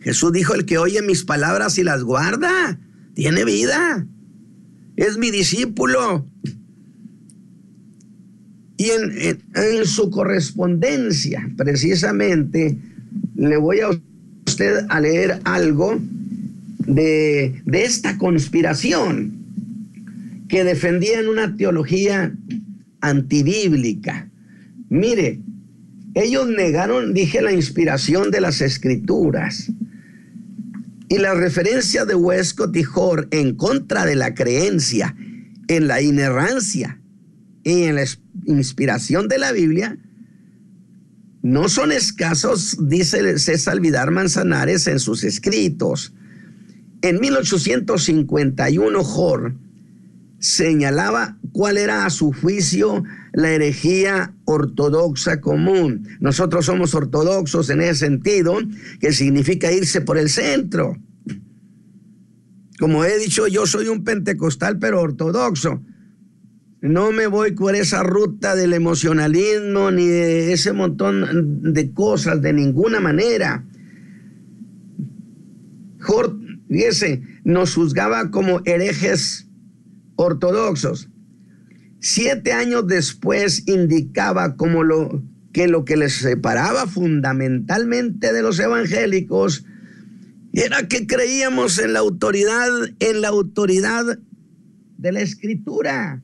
[0.00, 2.80] Jesús dijo, el que oye mis palabras y las guarda,
[3.14, 4.04] tiene vida.
[4.96, 6.28] Es mi discípulo.
[8.80, 12.78] Y en, su correspondencia, precisamente,
[13.34, 13.90] le voy a
[14.46, 16.00] usted a leer algo
[16.86, 19.34] de, esta conspiración
[20.48, 22.34] que defendían una teología
[23.02, 24.30] antibíblica
[24.88, 25.40] Mire,
[26.14, 29.70] ellos negaron, dije, la inspiración de las escrituras.
[31.10, 35.14] Y la referencia de Westcott y Hor en contra de la creencia
[35.68, 36.99] en la inerrancia
[37.64, 38.04] y en la
[38.46, 39.98] inspiración de la Biblia
[41.42, 46.12] no son escasos, dice César Vidar Manzanares en sus escritos.
[47.02, 49.54] En 1851, Hor
[50.38, 56.08] señalaba cuál era a su juicio la herejía ortodoxa común.
[56.20, 58.58] Nosotros somos ortodoxos en ese sentido,
[59.00, 60.96] que significa irse por el centro.
[62.78, 65.82] Como he dicho, yo soy un pentecostal, pero ortodoxo.
[66.82, 72.54] No me voy por esa ruta del emocionalismo ni de ese montón de cosas de
[72.54, 73.66] ninguna manera.
[76.06, 79.46] Hort, fíjese, nos juzgaba como herejes
[80.16, 81.10] ortodoxos.
[81.98, 85.22] Siete años después indicaba como lo
[85.52, 89.66] que lo que les separaba fundamentalmente de los evangélicos
[90.52, 92.68] era que creíamos en la autoridad,
[93.00, 94.18] en la autoridad
[94.96, 96.22] de la escritura.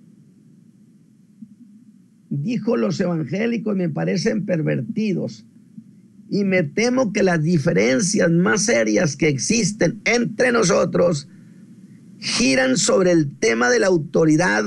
[2.29, 5.45] Dijo los evangélicos me parecen pervertidos
[6.29, 11.29] y me temo que las diferencias más serias que existen entre nosotros
[12.18, 14.64] giran sobre el tema de la autoridad,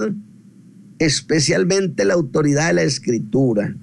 [0.99, 3.75] especialmente la autoridad de la escritura.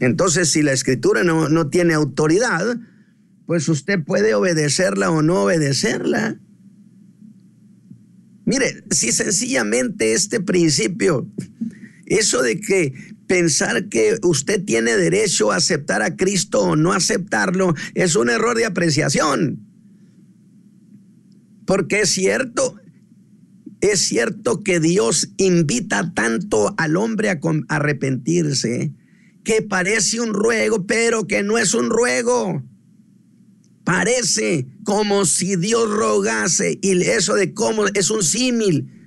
[0.00, 2.76] Entonces, si la escritura no, no tiene autoridad,
[3.46, 6.38] pues usted puede obedecerla o no obedecerla.
[8.44, 11.28] Mire, si sencillamente este principio,
[12.18, 12.92] eso de que
[13.26, 18.56] pensar que usted tiene derecho a aceptar a Cristo o no aceptarlo, es un error
[18.56, 19.66] de apreciación.
[21.64, 22.76] Porque es cierto,
[23.80, 28.92] es cierto que Dios invita tanto al hombre a arrepentirse,
[29.42, 32.62] que parece un ruego, pero que no es un ruego.
[33.84, 39.01] Parece como si Dios rogase y eso de cómo es un símil.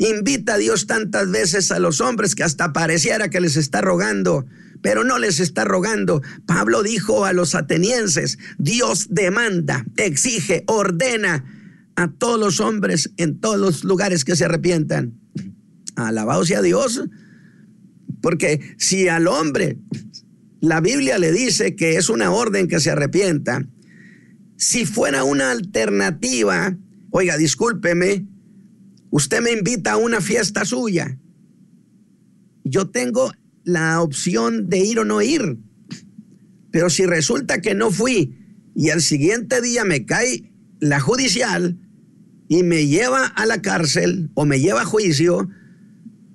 [0.00, 4.46] Invita a Dios tantas veces a los hombres que hasta pareciera que les está rogando,
[4.80, 6.22] pero no les está rogando.
[6.46, 11.44] Pablo dijo a los atenienses, Dios demanda, exige, ordena
[11.96, 15.20] a todos los hombres en todos los lugares que se arrepientan.
[15.96, 17.02] Alabado sea Dios,
[18.22, 19.76] porque si al hombre
[20.60, 23.66] la Biblia le dice que es una orden que se arrepienta.
[24.56, 26.74] Si fuera una alternativa,
[27.10, 28.26] oiga, discúlpeme,
[29.10, 31.18] usted me invita a una fiesta suya.
[32.64, 33.32] Yo tengo
[33.64, 35.58] la opción de ir o no ir.
[36.70, 38.36] Pero si resulta que no fui
[38.74, 41.78] y al siguiente día me cae la judicial
[42.48, 45.48] y me lleva a la cárcel o me lleva a juicio,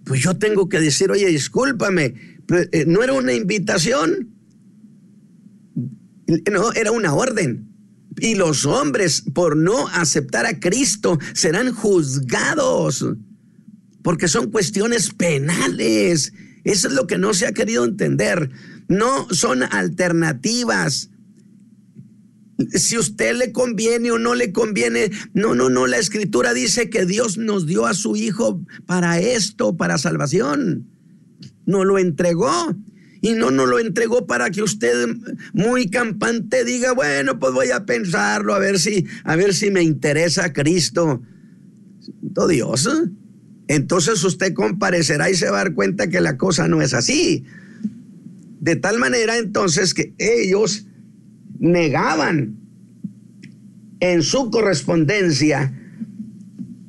[0.06, 2.14] pues yo tengo que decir, oye, discúlpame,
[2.72, 4.36] eh, no era una invitación,
[6.52, 7.75] no, era una orden.
[8.20, 13.06] Y los hombres, por no aceptar a Cristo, serán juzgados,
[14.04, 16.34] porque son cuestiones penales.
[16.64, 18.50] Eso es lo que no se ha querido entender.
[18.88, 21.10] No son alternativas.
[22.74, 27.06] Si usted le conviene o no le conviene, no, no, no, la escritura dice que
[27.06, 30.88] Dios nos dio a su Hijo para esto, para salvación
[31.66, 32.76] nos lo entregó.
[33.22, 35.08] Y no nos lo entregó para que usted
[35.54, 39.82] muy campante diga, bueno, pues voy a pensarlo, a ver si, a ver si me
[39.82, 41.22] interesa Cristo.
[42.34, 42.90] todo Dios.
[43.68, 47.46] Entonces usted comparecerá y se va a dar cuenta que la cosa no es así.
[48.60, 50.86] De tal manera entonces que ellos
[51.60, 52.58] negaban
[54.00, 55.74] en su correspondencia,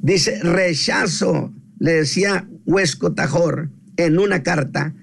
[0.03, 4.95] dice, rechazo, le decía Huesco Tajor, en una carta,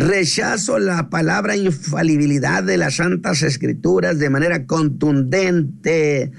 [0.00, 6.32] rechazo la palabra infalibilidad de las santas escrituras de manera contundente.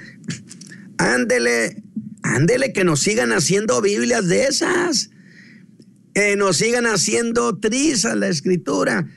[0.98, 1.82] Ándele,
[2.24, 5.12] ándele que nos sigan haciendo Biblias de esas.
[6.14, 9.08] Que nos sigan haciendo trizas la escritura.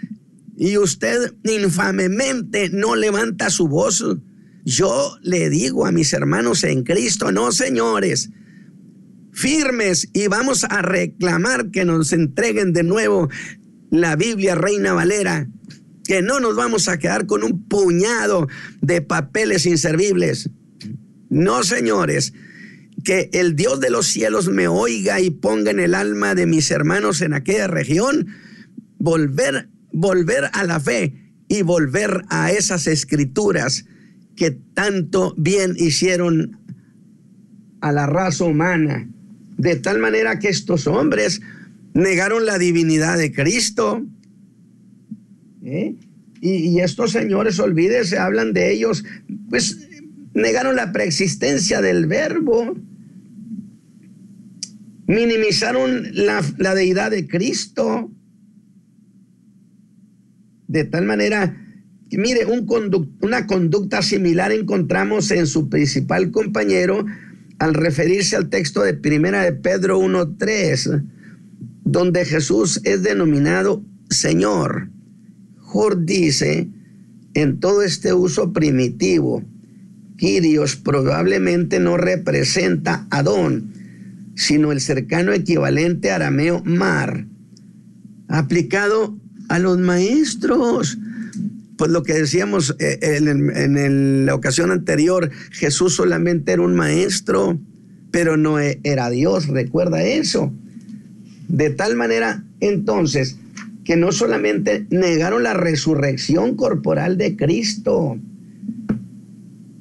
[0.56, 4.04] Y usted infamemente no levanta su voz.
[4.64, 8.30] Yo le digo a mis hermanos en Cristo, no señores,
[9.32, 13.28] firmes y vamos a reclamar que nos entreguen de nuevo
[13.94, 15.48] la Biblia Reina Valera,
[16.04, 18.48] que no nos vamos a quedar con un puñado
[18.80, 20.50] de papeles inservibles.
[21.30, 22.32] No, señores,
[23.04, 26.72] que el Dios de los cielos me oiga y ponga en el alma de mis
[26.72, 28.26] hermanos en aquella región
[28.98, 31.14] volver volver a la fe
[31.46, 33.84] y volver a esas escrituras
[34.34, 36.58] que tanto bien hicieron
[37.80, 39.08] a la raza humana
[39.56, 41.40] de tal manera que estos hombres
[41.94, 44.04] negaron la divinidad de Cristo.
[45.64, 45.94] ¿eh?
[46.40, 49.02] Y, estos señores, olvídese, hablan de ellos,
[49.48, 49.88] pues
[50.34, 52.76] negaron la preexistencia del verbo,
[55.06, 58.10] minimizaron la, deidad de Cristo.
[60.66, 61.56] De tal manera
[62.10, 62.66] mire, un
[63.20, 67.06] una conducta similar encontramos en su principal compañero,
[67.58, 71.04] al referirse al texto de Primera de Pedro 1.3,
[71.84, 74.90] donde Jesús es denominado Señor.
[75.58, 76.68] Jor dice,
[77.34, 79.42] en todo este uso primitivo,
[80.16, 83.72] Kyrios probablemente no representa Adón,
[84.36, 87.26] sino el cercano equivalente arameo mar,
[88.28, 89.16] aplicado
[89.48, 90.98] a los maestros
[91.76, 97.58] pues lo que decíamos eh, en, la ocasión anterior, Jesús solamente era un maestro,
[98.10, 100.52] pero no e, era Dios, recuerda eso.
[101.54, 103.38] De tal manera, entonces,
[103.84, 108.18] que no solamente negaron la resurrección corporal de Cristo,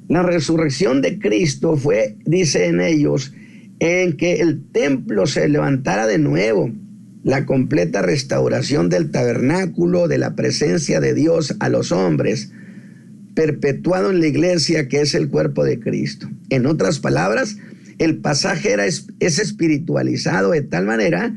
[0.06, 3.32] la resurrección de Cristo fue, dice en ellos,
[3.80, 6.70] en que el templo se levantara de nuevo
[7.24, 12.52] la completa restauración del tabernáculo, de la presencia de Dios a los hombres,
[13.34, 16.30] perpetuado en la iglesia que es el cuerpo de Cristo.
[16.50, 17.56] En otras palabras,
[17.98, 21.34] el pasaje era, es espiritualizado de tal manera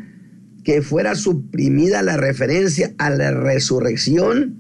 [0.68, 4.57] que fuera suprimida la referencia a la resurrección,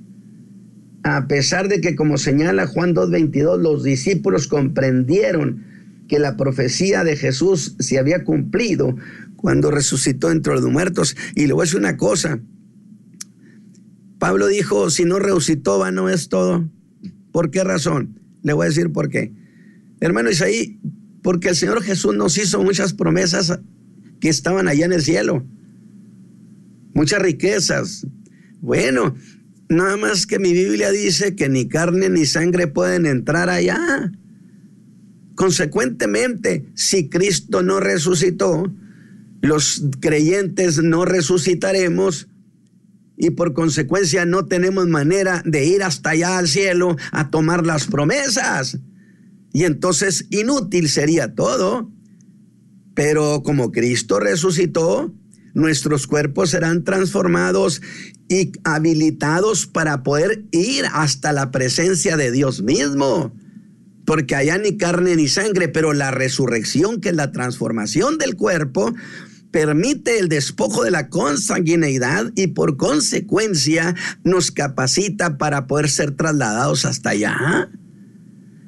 [1.03, 5.65] a pesar de que, como señala Juan 2.22, los discípulos comprendieron
[6.07, 8.95] que la profecía de Jesús se había cumplido
[9.35, 11.17] cuando resucitó entre los muertos.
[11.35, 12.39] Y le voy a decir una cosa.
[14.17, 16.69] Pablo dijo, si no resucitó, va, no es todo.
[17.33, 18.17] ¿Por qué razón?
[18.43, 19.33] Le voy a decir por qué.
[19.99, 20.79] Hermano Isaí,
[21.21, 23.59] porque el Señor Jesús nos hizo muchas promesas
[24.21, 25.45] que estaban allá en el cielo.
[26.97, 28.07] Muchas riquezas.
[28.59, 29.13] Bueno,
[29.69, 34.11] nada más que mi Biblia dice que ni carne ni sangre pueden entrar allá.
[35.35, 38.73] Consecuentemente, si Cristo no resucitó,
[39.43, 42.29] los creyentes no resucitaremos
[43.15, 47.85] y por consecuencia no tenemos manera de ir hasta allá al cielo a tomar las
[47.85, 48.79] promesas.
[49.53, 51.91] Y entonces inútil sería todo.
[52.95, 55.13] Pero como Cristo resucitó,
[55.57, 57.81] nuestros cuerpos serán transformados
[58.29, 63.33] y habilitados para poder ir hasta la presencia de Dios mismo
[64.07, 68.95] porque allá ni carne ni sangre, pero la resurrección, que es la transformación del cuerpo,
[69.51, 76.85] permite el despojo de la consanguineidad y por consecuencia nos capacita para poder ser trasladados
[76.85, 77.69] hasta allá.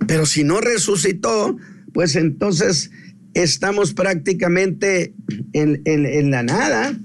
[0.08, 1.56] Pero si no resucitó,
[1.94, 2.92] pues entonces
[3.34, 5.14] estamos prácticamente
[5.54, 6.98] en, en la nada.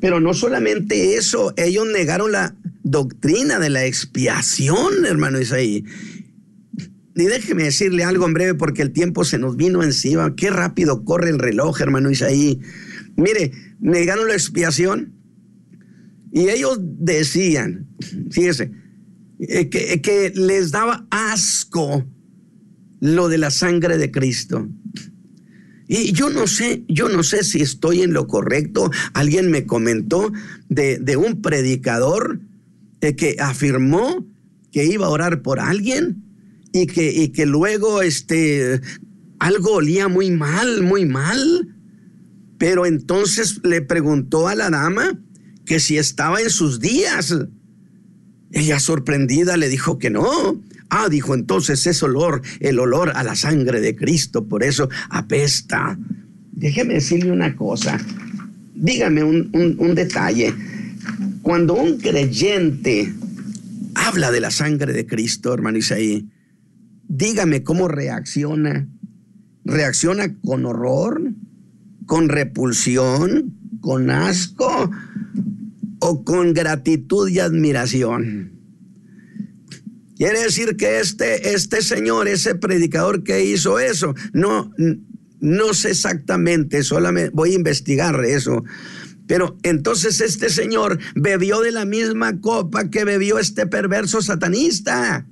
[0.00, 5.84] Pero no solamente eso, ellos negaron la doctrina de la expiación, hermano Isaí.
[7.16, 10.36] Y déjeme decirle algo en breve porque el tiempo se nos vino encima.
[10.36, 12.60] Qué rápido corre el reloj, hermano Isaí.
[13.16, 15.14] Mire, negaron la expiación
[16.30, 17.88] y ellos decían,
[18.30, 18.70] fíjese,
[19.40, 22.04] eh, que, que les daba asco
[23.00, 24.68] lo de la sangre de Cristo.
[25.88, 28.90] Y yo no sé, yo no sé si estoy en lo correcto.
[29.14, 30.32] Alguien me comentó
[30.68, 32.40] de, de un predicador
[33.14, 34.26] que afirmó
[34.72, 36.24] que iba a orar por alguien
[36.72, 38.80] y que, y que luego este,
[39.38, 41.74] algo olía muy mal, muy mal.
[42.58, 45.20] Pero entonces le preguntó a la dama
[45.64, 47.34] que si estaba en sus días.
[48.52, 50.60] Ella sorprendida le dijo que no.
[50.88, 55.98] Ah, dijo entonces es olor, el olor a la sangre de Cristo, por eso apesta.
[56.52, 57.98] Déjeme decirle una cosa,
[58.74, 60.54] dígame un, detalle.
[61.42, 63.12] Cuando un creyente
[63.94, 66.28] habla de la sangre de Cristo, hermano Isaí,
[67.08, 68.88] dígame cómo reacciona.
[69.64, 71.32] ¿Reacciona con horror?
[72.06, 73.54] ¿Con repulsión?
[73.80, 74.90] ¿Con asco?
[75.98, 78.55] ¿O con gratitud y admiración?
[80.16, 84.72] Quiere decir que este, este señor, ese predicador que hizo eso, no,
[85.40, 88.64] no sé exactamente, solamente voy a investigar eso.
[89.26, 95.26] Pero entonces este señor bebió de la misma copa que bebió este perverso satanista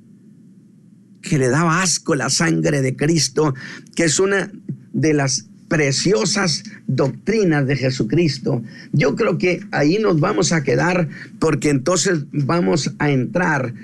[1.22, 3.55] que le daba asco la sangre de Cristo,
[3.97, 4.53] que es una
[4.93, 8.62] de las preciosas doctrinas de Jesucristo.
[8.93, 11.09] Yo creo que ahí nos vamos a quedar
[11.39, 13.74] porque entonces vamos a entrar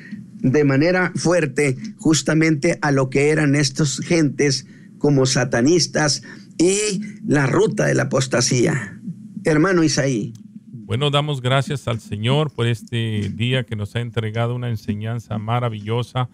[0.43, 4.66] de manera fuerte justamente a lo que eran estas gentes
[4.99, 6.22] como satanistas
[6.59, 9.01] y la ruta de la apostasía.
[9.45, 10.32] Hermano Isaí.
[10.72, 16.28] Bueno, damos gracias al Señor por este día que nos ha entregado una enseñanza maravillosa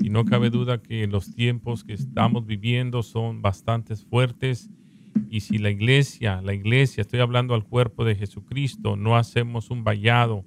[0.00, 4.70] y no cabe duda que los tiempos que estamos viviendo son bastante fuertes
[5.28, 9.84] y si la iglesia, la iglesia, estoy hablando al cuerpo de Jesucristo, no hacemos un
[9.84, 10.44] vallado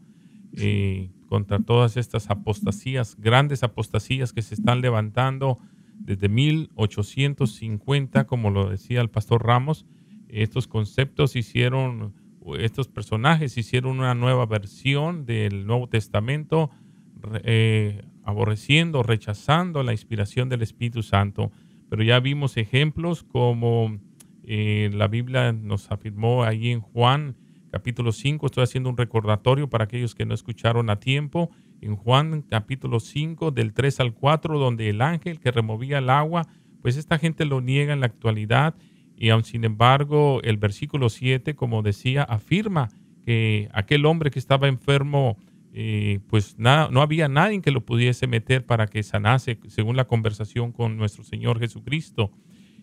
[0.56, 5.60] eh, contra todas estas apostasías, grandes apostasías que se están levantando
[6.00, 9.86] desde 1850, como lo decía el pastor Ramos,
[10.28, 12.16] estos conceptos hicieron,
[12.58, 16.72] estos personajes hicieron una nueva versión del Nuevo Testamento,
[17.44, 21.52] eh, aborreciendo, rechazando la inspiración del Espíritu Santo.
[21.90, 24.00] Pero ya vimos ejemplos como
[24.44, 27.36] eh, la Biblia nos afirmó ahí en Juan
[27.70, 31.50] capítulo 5, estoy haciendo un recordatorio para aquellos que no escucharon a tiempo,
[31.82, 36.48] en Juan capítulo 5 del 3 al 4, donde el ángel que removía el agua,
[36.82, 38.76] pues esta gente lo niega en la actualidad
[39.16, 42.90] y aun sin embargo el versículo 7, como decía, afirma
[43.26, 45.38] que aquel hombre que estaba enfermo
[45.72, 50.72] eh, pues no había nadie que lo pudiese meter para que sanase, según la conversación
[50.72, 52.32] con nuestro Señor Jesucristo.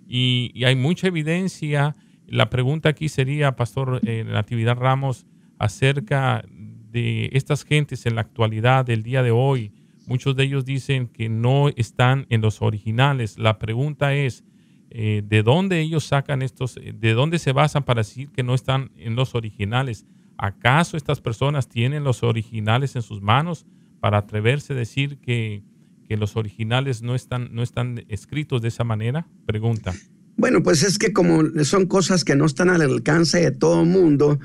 [0.06, 1.96] Y, hay mucha evidencia.
[2.26, 5.26] La pregunta aquí sería, Pastor eh, Natividad Ramos,
[5.58, 6.44] acerca
[6.90, 9.72] de estas gentes en la actualidad del día de hoy.
[10.06, 13.38] Muchos de ellos dicen que no están en los originales.
[13.38, 14.44] La pregunta es,
[14.90, 18.90] eh, ¿de dónde ellos sacan estos, de dónde se basan para decir que no están
[18.96, 20.06] en los originales?
[20.38, 23.66] ¿Acaso estas personas tienen los originales en sus manos
[24.00, 25.62] para atreverse a decir que,
[26.08, 29.26] que los originales no están, no están escritos de esa manera?
[29.46, 29.92] Pregunta.
[30.36, 34.38] Bueno, pues es que como son cosas que no están al alcance de todo mundo,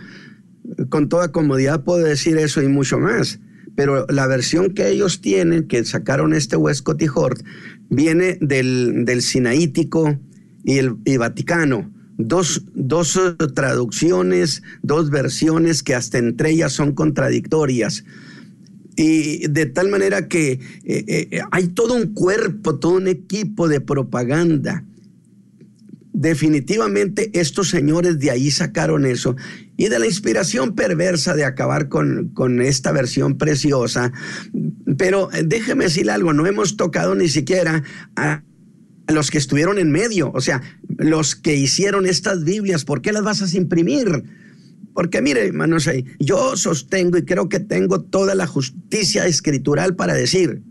[0.90, 3.40] con toda comodidad puedo decir eso y mucho más.
[3.76, 7.42] Pero la versión que ellos tienen, que sacaron este Westcott y Hort,
[7.90, 10.18] viene del, del Sinaítico
[10.64, 11.92] y el Vaticano.
[12.18, 13.20] Dos, dos,
[13.56, 18.06] traducciones, dos versiones que hasta entre ellas son contradictorias.
[18.96, 20.60] Y de tal manera que eh,
[21.08, 24.86] eh, hay todo un cuerpo, todo un equipo de propaganda
[26.14, 29.36] definitivamente estos señores de ahí sacaron eso
[29.78, 34.12] y de la inspiración perversa de acabar con, con esta versión preciosa.
[34.98, 37.84] Pero eh, déjeme decir algo, no hemos tocado ni siquiera
[38.16, 38.44] a
[39.08, 40.62] los que estuvieron en medio, o sea,
[40.98, 44.24] los que hicieron estas Biblias, ¿por qué las vas a imprimir?
[44.94, 45.90] Porque mire, hermanos,
[46.20, 50.62] yo sostengo y creo que tengo toda la justicia escritural para decir,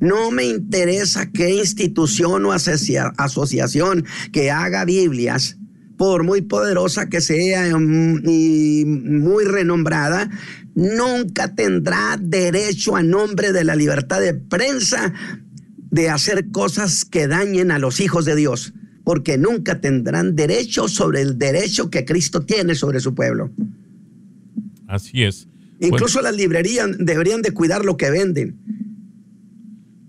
[0.00, 5.56] no me interesa qué institución o asociación que haga Biblias,
[5.96, 10.30] por muy poderosa que sea mm, y muy renombrada,
[10.74, 15.12] nunca tendrá derecho a nombre de la libertad de prensa
[15.90, 18.72] de hacer cosas que dañen a los hijos de Dios,
[19.04, 23.50] porque nunca tendrán derecho sobre el derecho que Cristo tiene sobre su pueblo.
[24.88, 25.46] Así es.
[25.80, 28.56] Incluso las librerías deberían de cuidar lo que venden.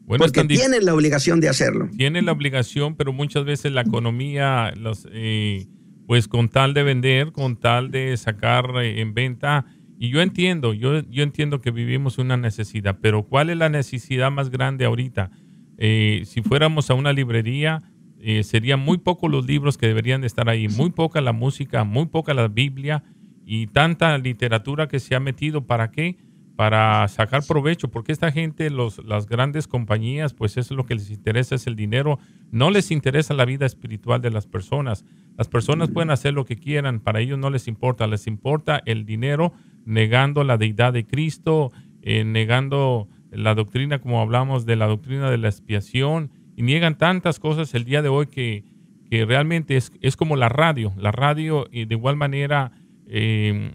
[0.06, 1.89] Bueno, porque tienen la obligación de hacerlo.
[1.95, 5.66] Tienen la obligación, pero muchas veces la economía, los, eh,
[6.08, 9.66] pues con tal de vender, con tal de sacar eh, en venta,
[9.97, 14.32] y yo entiendo, yo, yo entiendo que vivimos una necesidad, pero ¿cuál es la necesidad
[14.32, 15.32] más grande ahorita?
[15.78, 17.84] Eh, si fuéramos a una librería,
[18.20, 21.84] eh, serían muy pocos los libros que deberían de estar ahí, muy poca la música,
[21.84, 23.04] muy poca la Biblia
[23.45, 25.66] y tanta literatura que se ha metido.
[25.66, 26.18] ¿Para qué?
[26.56, 30.93] Para sacar provecho, porque esta gente, los, las grandes compañías, pues eso es lo que
[30.93, 32.20] les interesa, es el dinero.
[32.51, 35.04] No les interesa la vida espiritual de las personas.
[35.36, 39.06] Las personas pueden hacer lo que quieran, para ellos no les importa, les importa el
[39.06, 41.72] dinero, negando la deidad de Cristo,
[42.04, 47.39] eh, negando la doctrina, como hablamos de la doctrina de la expiación, y niegan tantas
[47.39, 48.64] cosas el día de hoy que,
[49.10, 50.93] que realmente es, es, como la radio.
[50.97, 52.72] La radio, y de igual manera,
[53.08, 53.72] eh,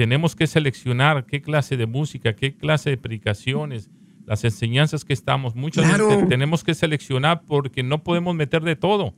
[0.00, 3.90] tenemos que seleccionar qué clase de música, qué clase de predicaciones,
[4.24, 5.54] las enseñanzas que estamos.
[5.54, 9.12] Muchas veces tenemos que seleccionar porque no podemos meter de todo.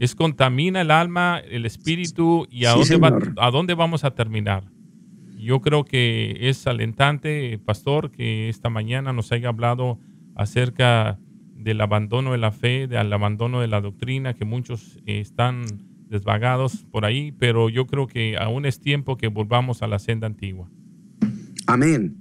[0.00, 4.64] Es contamina el alma, el espíritu y a, dónde, va, a dónde vamos a terminar
[5.38, 10.00] yo creo que es alentante, pastor, que esta mañana nos haya hablado
[10.34, 11.20] acerca
[11.54, 15.66] del abandono de la fe, del abandono de la doctrina, que muchos están
[16.08, 20.26] desvagados por ahí, pero yo creo que aún es tiempo que volvamos a la senda
[20.26, 20.68] antigua.
[21.66, 22.16] Amén.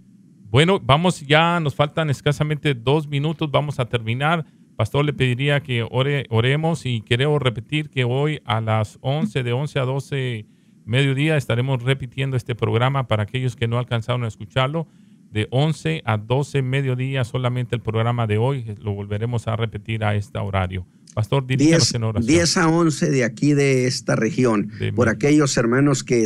[0.49, 4.45] Bueno, vamos ya, nos faltan escasamente dos minutos, vamos a terminar.
[4.75, 9.53] Pastor, le pediría que ore, oremos y quiero repetir que hoy a las 11, de
[9.53, 10.45] 11 a 12
[10.85, 14.87] mediodía estaremos repitiendo este programa para aquellos que no alcanzaron a escucharlo.
[15.31, 18.75] De 11 a 12 mediodía solamente el programa de hoy.
[18.81, 20.85] Lo volveremos a repetir a este horario.
[21.13, 22.27] Pastor, 10, en oración.
[22.27, 26.25] 10 a 11 de aquí de esta región, por aquellos hermanos que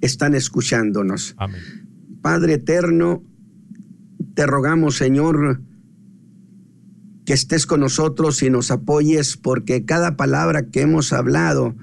[0.00, 1.34] están escuchándonos.
[1.38, 1.60] Amén.
[2.22, 3.24] Padre eterno,
[4.34, 5.60] te rogamos, Señor,
[7.26, 11.74] que estés con nosotros y nos apoyes, porque cada palabra que hemos hablado,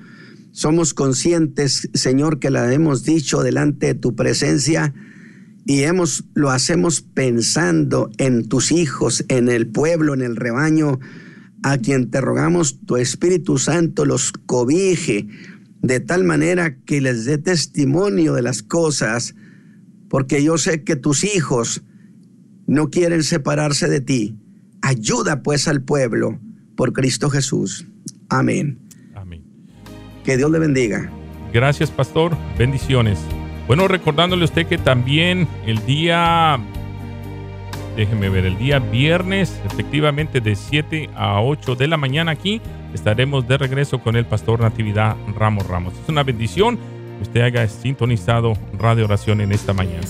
[0.51, 4.93] somos conscientes, Señor, que la hemos dicho delante de tu presencia
[5.65, 10.99] y hemos, lo hacemos pensando en tus hijos, en el pueblo, en el rebaño,
[11.63, 15.27] a quien te rogamos tu Espíritu Santo los cobije
[15.81, 19.35] de tal manera que les dé testimonio de las cosas,
[20.09, 21.83] porque yo sé que tus hijos
[22.67, 24.37] no quieren separarse de ti.
[24.81, 26.39] Ayuda pues al pueblo
[26.75, 27.87] por Cristo Jesús.
[28.29, 28.79] Amén.
[30.23, 31.11] Que Dios le bendiga.
[31.53, 32.35] Gracias, pastor.
[32.57, 33.19] Bendiciones.
[33.67, 36.59] Bueno, recordándole a usted que también el día,
[37.95, 42.61] déjeme ver, el día viernes, efectivamente de 7 a 8 de la mañana aquí,
[42.93, 45.93] estaremos de regreso con el pastor Natividad Ramos Ramos.
[45.95, 46.77] Es una bendición
[47.17, 50.05] que usted haya sintonizado Radio Oración en esta mañana.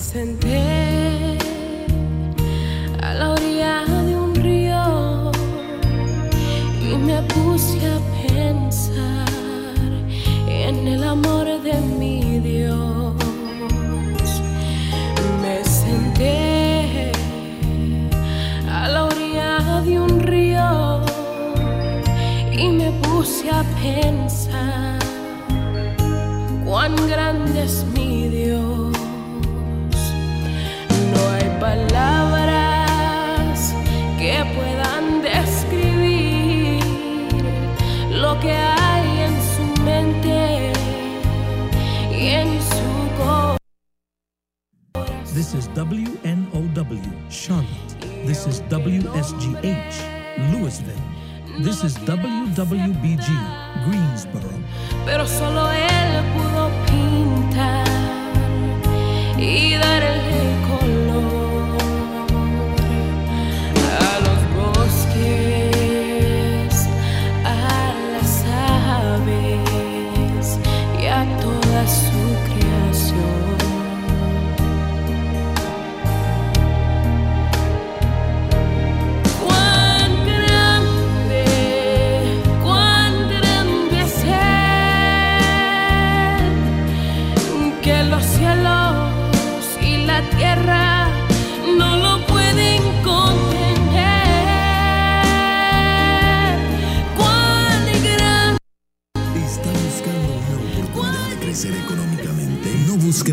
[23.94, 25.00] Pensar
[26.66, 28.98] cuán grande es mi Dios.
[31.14, 32.96] No hay palabras
[34.18, 36.84] que puedan describir
[38.12, 40.74] lo que hay en su mente
[42.12, 43.58] y en su corazón.
[45.34, 47.96] This is WNOW, Charlotte.
[48.26, 49.98] This is WSGH,
[50.52, 51.04] Louisville.
[51.60, 53.30] This is WWBG,
[55.06, 57.86] Pero solo él pudo pintar
[59.38, 60.05] y darle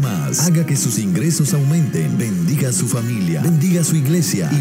[0.00, 0.40] Más.
[0.40, 2.16] Haga que sus ingresos aumenten.
[2.16, 3.42] Bendiga a su familia.
[3.42, 4.50] Bendiga a su iglesia.
[4.52, 4.60] Y